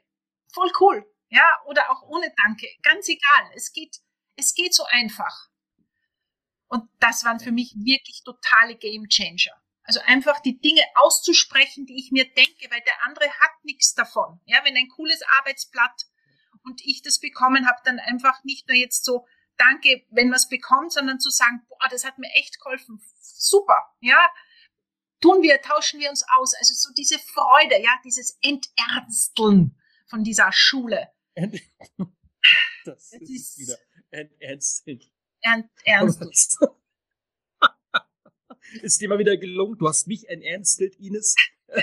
voll 0.53 0.71
cool, 0.79 1.05
ja 1.29 1.45
oder 1.65 1.91
auch 1.91 2.03
ohne 2.03 2.33
Danke, 2.43 2.67
ganz 2.81 3.07
egal, 3.07 3.51
es 3.55 3.71
geht, 3.71 3.97
es 4.35 4.53
geht 4.53 4.73
so 4.73 4.83
einfach. 4.89 5.49
Und 6.69 6.89
das 6.99 7.23
waren 7.23 7.39
für 7.39 7.53
mich 7.53 7.73
wirklich 7.75 8.23
totale 8.25 8.75
Game 8.75 9.07
Changer. 9.07 9.55
Also 9.83 10.01
einfach 10.01 10.41
die 10.41 10.59
Dinge 10.59 10.83
auszusprechen, 10.95 11.85
die 11.85 11.97
ich 11.97 12.11
mir 12.11 12.25
denke, 12.33 12.69
weil 12.69 12.81
der 12.81 13.05
andere 13.05 13.29
hat 13.39 13.63
nichts 13.63 13.93
davon. 13.93 14.41
Ja, 14.43 14.59
wenn 14.65 14.75
ein 14.75 14.89
cooles 14.89 15.21
Arbeitsblatt 15.39 16.07
und 16.67 16.81
ich 16.85 17.01
das 17.01 17.19
bekommen 17.19 17.67
habe, 17.67 17.79
dann 17.85 17.99
einfach 17.99 18.43
nicht 18.43 18.67
nur 18.67 18.77
jetzt 18.77 19.05
so, 19.05 19.25
danke, 19.57 20.05
wenn 20.11 20.29
man 20.29 20.37
es 20.37 20.47
bekommt, 20.47 20.91
sondern 20.91 21.19
zu 21.19 21.29
sagen, 21.29 21.65
boah, 21.67 21.87
das 21.89 22.05
hat 22.05 22.17
mir 22.17 22.29
echt 22.35 22.59
geholfen, 22.59 23.01
super, 23.21 23.77
ja. 24.01 24.29
tun 25.21 25.41
wir, 25.41 25.61
tauschen 25.61 25.99
wir 25.99 26.09
uns 26.09 26.23
aus. 26.37 26.53
Also 26.55 26.73
so 26.75 26.93
diese 26.93 27.19
Freude, 27.19 27.81
ja, 27.81 27.91
dieses 28.03 28.37
Enternsteln 28.41 29.75
von 30.07 30.23
dieser 30.23 30.51
Schule. 30.51 31.09
Das, 32.85 33.09
das 33.09 33.21
ist, 33.21 33.31
ist 33.31 33.57
wieder 33.57 33.77
enternsteln. 34.11 35.01
Enternsteln. 35.41 36.31
ist 38.81 39.01
dir 39.01 39.09
mal 39.09 39.19
wieder 39.19 39.35
gelungen. 39.35 39.77
Du 39.77 39.87
hast 39.87 40.07
mich 40.07 40.29
enternstet, 40.29 40.95
Ines. 40.95 41.35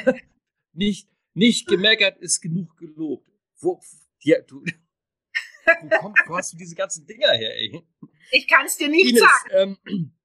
nicht, 0.73 1.11
nicht 1.35 1.67
gemeckert 1.67 2.17
ist 2.19 2.41
genug 2.41 2.79
gelobt. 2.79 3.29
Wo, 3.59 3.83
ja, 4.25 4.41
du, 4.43 4.65
wo, 4.65 5.99
kommt, 6.01 6.19
wo 6.27 6.37
hast 6.37 6.53
du 6.53 6.57
diese 6.57 6.75
ganzen 6.75 7.07
Dinger 7.07 7.33
her, 7.33 7.55
ey? 7.57 7.87
Ich 8.31 8.49
kann 8.49 8.67
es 8.67 8.77
dir 8.77 8.89
nicht 8.89 9.11
Ines, 9.11 9.21
sagen. 9.21 9.79
Ähm, 9.87 10.17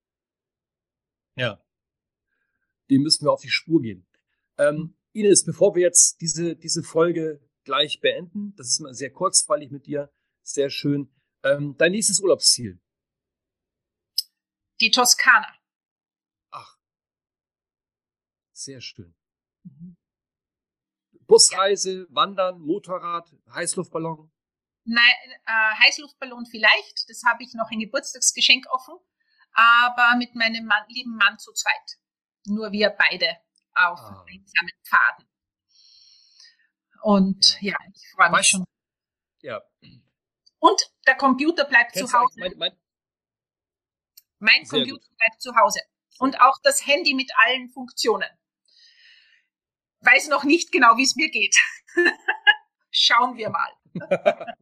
ja. 1.35 1.63
Dem 2.89 3.03
müssen 3.03 3.25
wir 3.25 3.31
auf 3.31 3.41
die 3.41 3.49
Spur 3.49 3.81
gehen. 3.81 4.07
Ähm, 4.57 4.95
Ines, 5.11 5.45
bevor 5.45 5.75
wir 5.75 5.81
jetzt 5.81 6.21
diese, 6.21 6.55
diese 6.55 6.83
Folge 6.83 7.41
gleich 7.63 7.99
beenden, 7.99 8.55
das 8.55 8.67
ist 8.67 8.79
mal 8.79 8.93
sehr 8.93 9.11
kurzweilig 9.11 9.71
mit 9.71 9.85
dir, 9.85 10.11
sehr 10.43 10.69
schön. 10.69 11.13
Ähm, 11.43 11.75
dein 11.77 11.91
nächstes 11.91 12.19
Urlaubsziel? 12.19 12.79
Die 14.81 14.91
Toskana. 14.91 15.55
Ach. 16.51 16.79
Sehr 18.53 18.81
schön. 18.81 19.13
Mhm. 19.63 19.98
Busreise. 21.29 22.07
Wandern, 22.09 22.59
Motorrad, 22.59 23.31
Heißluftballon? 23.53 24.31
Nein, 24.83 25.15
äh, 25.45 25.75
Heißluftballon 25.83 26.47
vielleicht. 26.47 27.07
Das 27.07 27.21
habe 27.23 27.43
ich 27.43 27.53
noch 27.53 27.69
ein 27.71 27.79
Geburtstagsgeschenk 27.79 28.65
offen. 28.71 28.95
Aber 29.53 30.17
mit 30.17 30.33
meinem 30.35 30.65
Mann, 30.65 30.83
lieben 30.89 31.15
Mann 31.15 31.37
zu 31.37 31.53
zweit. 31.53 31.99
Nur 32.45 32.71
wir 32.71 32.89
beide 32.89 33.37
auf 33.73 33.99
ah. 33.99 34.25
einsamen 34.27 34.73
Pfaden. 34.83 35.29
Und 37.03 37.61
ja, 37.61 37.73
ja 37.73 37.77
ich 37.93 38.11
freue 38.15 38.31
mich 38.31 38.47
schon. 38.47 38.65
Ja. 39.41 39.61
Und 40.57 40.81
der 41.05 41.15
Computer 41.15 41.65
bleibt 41.65 41.93
Kennst 41.93 42.11
zu 42.11 42.19
Hause. 42.19 42.39
Mein, 42.39 42.57
mein, 42.57 42.79
mein 44.39 44.67
Computer 44.67 45.07
gut. 45.07 45.17
bleibt 45.17 45.41
zu 45.41 45.55
Hause. 45.55 45.79
Und 46.17 46.41
auch 46.41 46.57
das 46.63 46.85
Handy 46.85 47.13
mit 47.13 47.31
allen 47.37 47.69
Funktionen. 47.69 48.27
Weiß 50.01 50.29
noch 50.29 50.43
nicht 50.43 50.71
genau, 50.71 50.97
wie 50.97 51.03
es 51.03 51.15
mir 51.15 51.29
geht. 51.29 51.55
Schauen 52.91 53.37
wir 53.37 53.49
mal. 53.49 54.55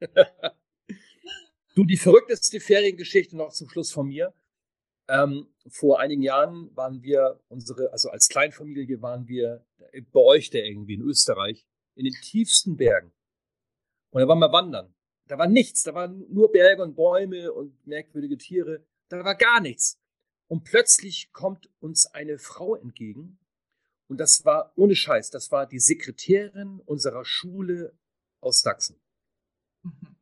du, 1.74 1.84
die 1.84 1.96
verrückteste 1.96 2.60
Feriengeschichte 2.60 3.36
noch 3.36 3.52
zum 3.52 3.68
Schluss 3.68 3.90
von 3.92 4.08
mir. 4.08 4.34
Ähm, 5.08 5.48
vor 5.68 6.00
einigen 6.00 6.22
Jahren 6.22 6.74
waren 6.76 7.02
wir, 7.02 7.40
unsere, 7.48 7.90
also 7.92 8.10
als 8.10 8.28
Kleinfamilie 8.28 9.00
waren 9.00 9.26
wir 9.26 9.64
bei 10.12 10.20
euch 10.20 10.50
da 10.50 10.58
irgendwie 10.58 10.94
in 10.94 11.02
Österreich, 11.02 11.66
in 11.94 12.04
den 12.04 12.14
tiefsten 12.14 12.76
Bergen. 12.76 13.12
Und 14.10 14.20
da 14.20 14.28
waren 14.28 14.38
wir 14.38 14.52
wandern. 14.52 14.94
Da 15.26 15.38
war 15.38 15.46
nichts, 15.46 15.82
da 15.82 15.94
waren 15.94 16.24
nur 16.30 16.50
Berge 16.52 16.82
und 16.82 16.94
Bäume 16.94 17.52
und 17.52 17.86
merkwürdige 17.86 18.38
Tiere. 18.38 18.86
Da 19.08 19.24
war 19.24 19.34
gar 19.34 19.60
nichts. 19.60 19.98
Und 20.46 20.64
plötzlich 20.64 21.32
kommt 21.32 21.70
uns 21.80 22.06
eine 22.06 22.38
Frau 22.38 22.74
entgegen. 22.74 23.38
Und 24.08 24.18
das 24.18 24.44
war 24.44 24.72
ohne 24.76 24.96
Scheiß, 24.96 25.30
das 25.30 25.52
war 25.52 25.66
die 25.66 25.78
Sekretärin 25.78 26.80
unserer 26.80 27.24
Schule 27.24 27.96
aus 28.40 28.62
Sachsen. 28.62 29.00
Mhm. 29.82 30.16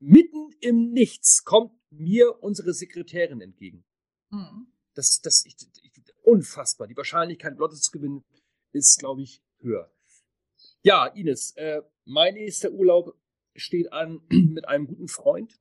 Mitten 0.00 0.50
im 0.60 0.92
Nichts 0.92 1.44
kommt 1.44 1.72
mir 1.90 2.42
unsere 2.42 2.72
Sekretärin 2.72 3.40
entgegen. 3.40 3.84
Mhm. 4.30 4.72
Das, 4.94 5.20
das, 5.20 5.44
ich, 5.46 5.56
ich, 5.82 5.92
unfassbar. 6.22 6.88
Die 6.88 6.96
Wahrscheinlichkeit, 6.96 7.56
Lotte 7.56 7.76
zu 7.76 7.92
gewinnen, 7.92 8.24
ist, 8.72 8.98
glaube 8.98 9.22
ich, 9.22 9.42
höher. 9.60 9.92
Ja, 10.82 11.06
Ines, 11.06 11.52
äh, 11.56 11.82
mein 12.04 12.34
nächster 12.34 12.72
Urlaub 12.72 13.16
steht 13.54 13.92
an 13.92 14.20
mit 14.30 14.66
einem 14.66 14.86
guten 14.86 15.08
Freund. 15.08 15.60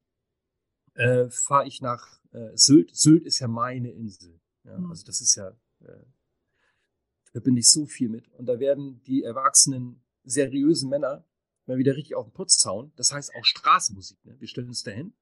Äh, 0.96 1.30
Fahre 1.30 1.68
ich 1.68 1.82
nach 1.82 2.20
äh, 2.32 2.56
Sylt. 2.56 2.96
Sylt 2.96 3.26
ist 3.26 3.40
ja 3.40 3.48
meine 3.48 3.92
Insel. 3.92 4.41
Ja, 4.64 4.78
mhm. 4.78 4.90
Also 4.90 5.06
das 5.06 5.22
ist 5.22 5.36
ja, 5.36 5.50
äh, 5.82 6.06
da 7.34 7.40
bin 7.40 7.58
ich 7.58 7.70
so 7.70 7.86
viel 7.86 8.10
mit. 8.10 8.28
Und 8.30 8.46
da 8.46 8.60
werden 8.60 9.02
die 9.04 9.24
erwachsenen, 9.24 10.04
seriösen 10.24 10.90
Männer 10.90 11.26
mal 11.66 11.78
wieder 11.78 11.96
richtig 11.96 12.16
auf 12.16 12.28
den 12.28 12.34
Putz 12.34 12.66
hauen. 12.66 12.92
Das 12.96 13.12
heißt 13.12 13.34
auch 13.36 13.46
Straßenmusik. 13.46 14.24
Ne? 14.26 14.40
Wir 14.40 14.48
stellen 14.48 14.68
uns 14.68 14.84
dahin 14.84 15.14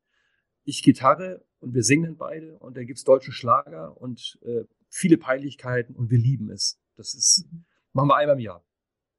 ich 0.69 0.84
Gitarre 0.84 1.45
und 1.60 1.73
wir 1.73 1.84
singen 1.84 2.17
beide 2.17 2.58
und 2.60 2.78
da 2.78 2.84
gibt 2.84 2.99
es 2.99 3.04
deutsche 3.04 3.32
Schlager 3.32 3.97
und 3.97 4.39
äh, 4.43 4.63
viele 4.89 5.17
Peinlichkeiten 5.17 5.95
und 5.95 6.10
wir 6.10 6.17
lieben 6.17 6.49
es. 6.52 6.80
Das 6.95 7.13
ist, 7.13 7.45
mhm. 7.52 7.65
machen 7.93 8.10
wir 8.10 8.17
einmal 8.17 8.36
im 8.36 8.41
Jahr. 8.41 8.65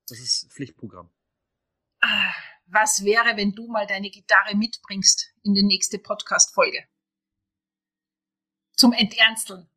Das 0.08 0.18
ist 0.18 0.50
Pflichtprogramm. 0.52 1.10
Ah, 2.00 2.32
was 2.66 3.04
wäre, 3.04 3.36
wenn 3.36 3.52
du 3.52 3.66
mal 3.66 3.86
deine 3.86 4.10
Gitarre 4.10 4.56
mitbringst 4.56 5.34
in 5.42 5.54
die 5.54 5.62
nächste 5.62 5.98
Podcast-Folge? 5.98 6.84
Zum 8.76 8.92
Enternsteln. 8.92 9.68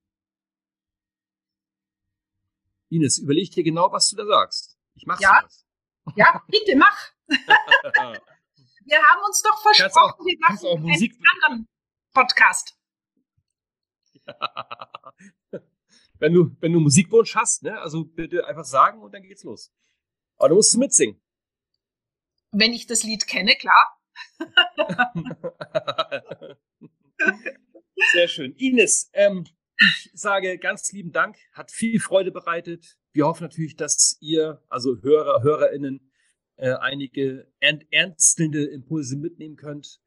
Ines, 2.94 3.18
überleg 3.18 3.52
dir 3.52 3.64
genau, 3.64 3.92
was 3.92 4.10
du 4.10 4.16
da 4.16 4.26
sagst. 4.26 4.78
Ich 4.96 5.06
mach's 5.06 5.22
ja? 5.22 5.40
sowas. 5.42 5.66
Ja, 6.18 6.44
bitte 6.48 6.76
mach. 6.76 7.12
Wir 8.86 9.02
haben 9.02 9.24
uns 9.26 9.42
doch 9.42 9.62
versprochen, 9.62 10.12
auch, 10.12 10.20
wir 10.20 10.38
machen 10.42 10.60
auch 10.66 10.78
Musik 10.78 11.14
einen 11.14 11.26
anderen 11.36 11.70
Podcast. 12.14 12.78
Ja. 14.14 15.14
Wenn 16.20 16.34
du, 16.34 16.56
wenn 16.62 16.72
du 16.72 16.80
Musikwunsch 16.80 17.36
hast, 17.36 17.64
ne, 17.64 17.78
also 17.82 18.06
bitte 18.06 18.48
einfach 18.48 18.64
sagen 18.64 19.02
und 19.02 19.14
dann 19.14 19.24
geht's 19.24 19.44
los. 19.44 19.74
Aber 20.38 20.50
du 20.50 20.56
musst 20.56 20.78
mitsingen. 20.78 21.22
Wenn 22.52 22.72
ich 22.72 22.88
das 22.88 23.04
Lied 23.04 23.28
kenne, 23.28 23.58
klar. 23.58 24.00
Sehr 28.14 28.28
schön. 28.30 28.56
Ines, 28.56 29.10
ähm, 29.12 29.46
ich 29.78 30.12
sage 30.14 30.58
ganz 30.58 30.92
lieben 30.92 31.12
Dank, 31.12 31.38
hat 31.52 31.72
viel 31.72 32.00
Freude 32.00 32.32
bereitet. 32.32 32.98
Wir 33.12 33.26
hoffen 33.26 33.44
natürlich, 33.44 33.76
dass 33.76 34.18
ihr, 34.20 34.64
also 34.70 35.02
Hörer, 35.02 35.44
HörerInnen, 35.44 36.12
äh, 36.56 36.74
einige 36.74 37.52
ernstelnde 37.60 38.66
Impulse 38.66 39.18
mitnehmen 39.18 39.56
könnt. 39.56 40.00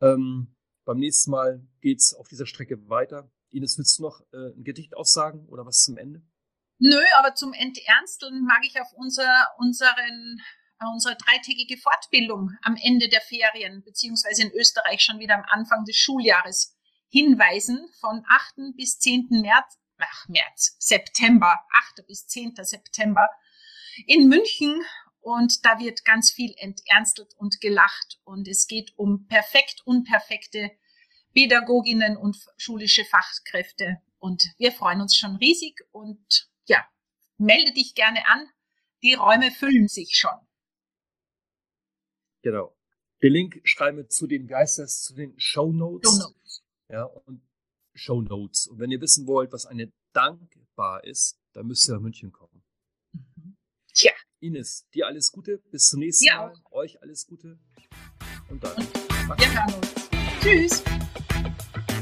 Ähm, 0.00 0.54
beim 0.84 0.98
nächsten 0.98 1.30
Mal 1.30 1.66
geht 1.80 1.98
es 1.98 2.14
auf 2.14 2.28
dieser 2.28 2.46
Strecke 2.46 2.88
weiter. 2.88 3.30
Ines, 3.50 3.78
willst 3.78 3.98
du 3.98 4.02
noch 4.02 4.20
äh, 4.32 4.56
ein 4.56 4.64
Gedicht 4.64 4.96
aussagen 4.96 5.46
oder 5.46 5.64
was 5.64 5.82
zum 5.82 5.96
Ende? 5.96 6.22
Nö, 6.78 7.00
aber 7.18 7.34
zum 7.34 7.52
Enternsteln 7.52 8.44
mag 8.44 8.60
ich 8.64 8.80
auf 8.80 8.92
unser, 8.96 9.48
unseren, 9.58 10.42
äh, 10.80 10.86
unsere 10.92 11.16
dreitägige 11.16 11.78
Fortbildung 11.78 12.50
am 12.62 12.76
Ende 12.82 13.08
der 13.08 13.20
Ferien, 13.20 13.82
beziehungsweise 13.84 14.42
in 14.42 14.52
Österreich 14.52 15.00
schon 15.00 15.20
wieder 15.20 15.36
am 15.36 15.44
Anfang 15.46 15.84
des 15.84 15.96
Schuljahres 15.96 16.73
hinweisen, 17.14 17.88
von 18.00 18.24
8. 18.28 18.74
bis 18.76 18.98
10. 18.98 19.28
März, 19.30 19.78
ach, 19.98 20.28
März, 20.28 20.76
September, 20.80 21.60
8. 21.96 22.06
bis 22.08 22.26
10. 22.26 22.56
September 22.56 23.28
in 24.06 24.28
München 24.28 24.82
und 25.20 25.64
da 25.64 25.78
wird 25.78 26.04
ganz 26.04 26.32
viel 26.32 26.52
enternstet 26.56 27.32
und 27.36 27.60
gelacht 27.60 28.18
und 28.24 28.48
es 28.48 28.66
geht 28.66 28.92
um 28.96 29.28
perfekt 29.28 29.80
unperfekte 29.84 30.72
Pädagoginnen 31.32 32.16
und 32.16 32.36
schulische 32.56 33.04
Fachkräfte. 33.04 33.98
Und 34.18 34.42
wir 34.58 34.72
freuen 34.72 35.00
uns 35.00 35.16
schon 35.16 35.36
riesig 35.36 35.80
und 35.92 36.50
ja, 36.66 36.84
melde 37.38 37.72
dich 37.72 37.94
gerne 37.94 38.26
an. 38.26 38.48
Die 39.04 39.14
Räume 39.14 39.52
füllen 39.52 39.86
sich 39.86 40.16
schon. 40.16 40.38
Genau. 42.42 42.76
Den 43.22 43.32
Link 43.32 43.60
schreiben 43.62 43.98
wir 43.98 44.08
zu 44.08 44.26
den 44.26 44.48
Geisters, 44.48 45.02
zu 45.04 45.14
den 45.14 45.38
Show 45.38 45.72
Notes. 45.72 46.10
Show 46.10 46.18
Notes. 46.18 46.63
Ja, 46.88 47.04
und 47.04 47.42
Show 47.94 48.20
Notes. 48.20 48.66
Und 48.66 48.78
wenn 48.78 48.90
ihr 48.90 49.00
wissen 49.00 49.26
wollt, 49.26 49.52
was 49.52 49.66
eine 49.66 49.92
Dankbar 50.12 51.04
ist, 51.04 51.38
dann 51.52 51.66
müsst 51.66 51.88
ihr 51.88 51.94
nach 51.94 52.00
München 52.00 52.32
kommen. 52.32 52.62
Mhm. 53.12 53.56
Tja. 53.92 54.12
Ines, 54.40 54.86
dir 54.92 55.06
alles 55.06 55.32
Gute. 55.32 55.58
Bis 55.70 55.86
zum 55.86 56.00
nächsten 56.00 56.26
ja. 56.26 56.36
Mal. 56.36 56.54
Euch 56.70 57.00
alles 57.02 57.26
Gute. 57.26 57.58
Und 58.48 58.62
dann. 58.62 58.76
Und 58.76 59.40
wir 59.40 59.54
hören 59.54 59.74
uns. 59.74 59.94
Tschüss. 60.40 60.82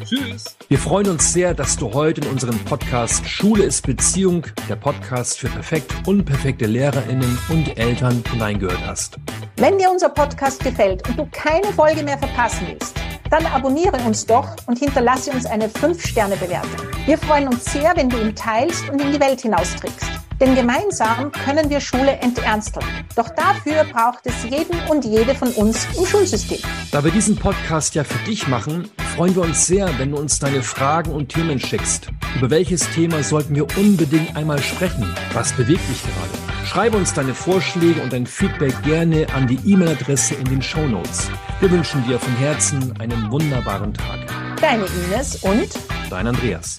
Tschüss. 0.04 0.56
Wir 0.68 0.78
freuen 0.78 1.08
uns 1.08 1.32
sehr, 1.32 1.54
dass 1.54 1.76
du 1.76 1.92
heute 1.92 2.22
in 2.22 2.26
unserem 2.28 2.58
Podcast 2.64 3.26
Schule 3.28 3.64
ist 3.64 3.86
Beziehung, 3.86 4.44
der 4.68 4.76
Podcast 4.76 5.38
für 5.38 5.48
perfekt 5.48 5.94
unperfekte 6.06 6.66
LehrerInnen 6.66 7.38
und 7.48 7.78
Eltern 7.78 8.24
hineingehört 8.30 8.84
hast. 8.84 9.18
Wenn 9.56 9.78
dir 9.78 9.90
unser 9.90 10.08
Podcast 10.08 10.64
gefällt 10.64 11.08
und 11.08 11.18
du 11.18 11.28
keine 11.30 11.72
Folge 11.72 12.02
mehr 12.02 12.18
verpassen 12.18 12.66
willst, 12.66 12.96
dann 13.32 13.46
abonniere 13.46 13.96
uns 14.06 14.26
doch 14.26 14.46
und 14.66 14.78
hinterlasse 14.78 15.30
uns 15.30 15.46
eine 15.46 15.68
5-Sterne-Bewertung. 15.68 16.86
Wir 17.06 17.16
freuen 17.16 17.48
uns 17.48 17.64
sehr, 17.64 17.96
wenn 17.96 18.10
du 18.10 18.20
ihn 18.20 18.34
teilst 18.36 18.90
und 18.90 19.00
in 19.00 19.10
die 19.10 19.20
Welt 19.20 19.40
hinausträgst. 19.40 20.06
Denn 20.38 20.54
gemeinsam 20.54 21.32
können 21.32 21.70
wir 21.70 21.80
Schule 21.80 22.12
enternsteln. 22.18 22.84
Doch 23.16 23.30
dafür 23.30 23.84
braucht 23.84 24.26
es 24.26 24.34
jeden 24.44 24.78
und 24.90 25.04
jede 25.04 25.34
von 25.34 25.48
uns 25.52 25.86
im 25.96 26.04
Schulsystem. 26.04 26.58
Da 26.90 27.02
wir 27.02 27.10
diesen 27.10 27.36
Podcast 27.36 27.94
ja 27.94 28.04
für 28.04 28.18
dich 28.26 28.48
machen, 28.48 28.90
freuen 29.16 29.34
wir 29.34 29.42
uns 29.42 29.66
sehr, 29.66 29.88
wenn 29.98 30.10
du 30.10 30.18
uns 30.18 30.38
deine 30.38 30.62
Fragen 30.62 31.12
und 31.12 31.30
Themen 31.30 31.58
schickst. 31.58 32.08
Über 32.36 32.50
welches 32.50 32.90
Thema 32.90 33.22
sollten 33.22 33.54
wir 33.54 33.66
unbedingt 33.78 34.36
einmal 34.36 34.58
sprechen? 34.58 35.14
Was 35.32 35.52
bewegt 35.52 35.88
dich 35.88 36.02
gerade? 36.02 36.51
Schreibe 36.72 36.96
uns 36.96 37.12
deine 37.12 37.34
Vorschläge 37.34 38.00
und 38.00 38.14
dein 38.14 38.24
Feedback 38.24 38.72
gerne 38.82 39.26
an 39.34 39.46
die 39.46 39.58
E-Mail-Adresse 39.70 40.36
in 40.36 40.46
den 40.46 40.62
Show 40.62 40.86
Notes. 40.86 41.30
Wir 41.60 41.70
wünschen 41.70 42.02
dir 42.06 42.18
von 42.18 42.34
Herzen 42.36 42.98
einen 42.98 43.30
wunderbaren 43.30 43.92
Tag. 43.92 44.20
Deine 44.58 44.86
Ines 44.86 45.36
und 45.42 45.68
dein 46.08 46.28
Andreas. 46.28 46.78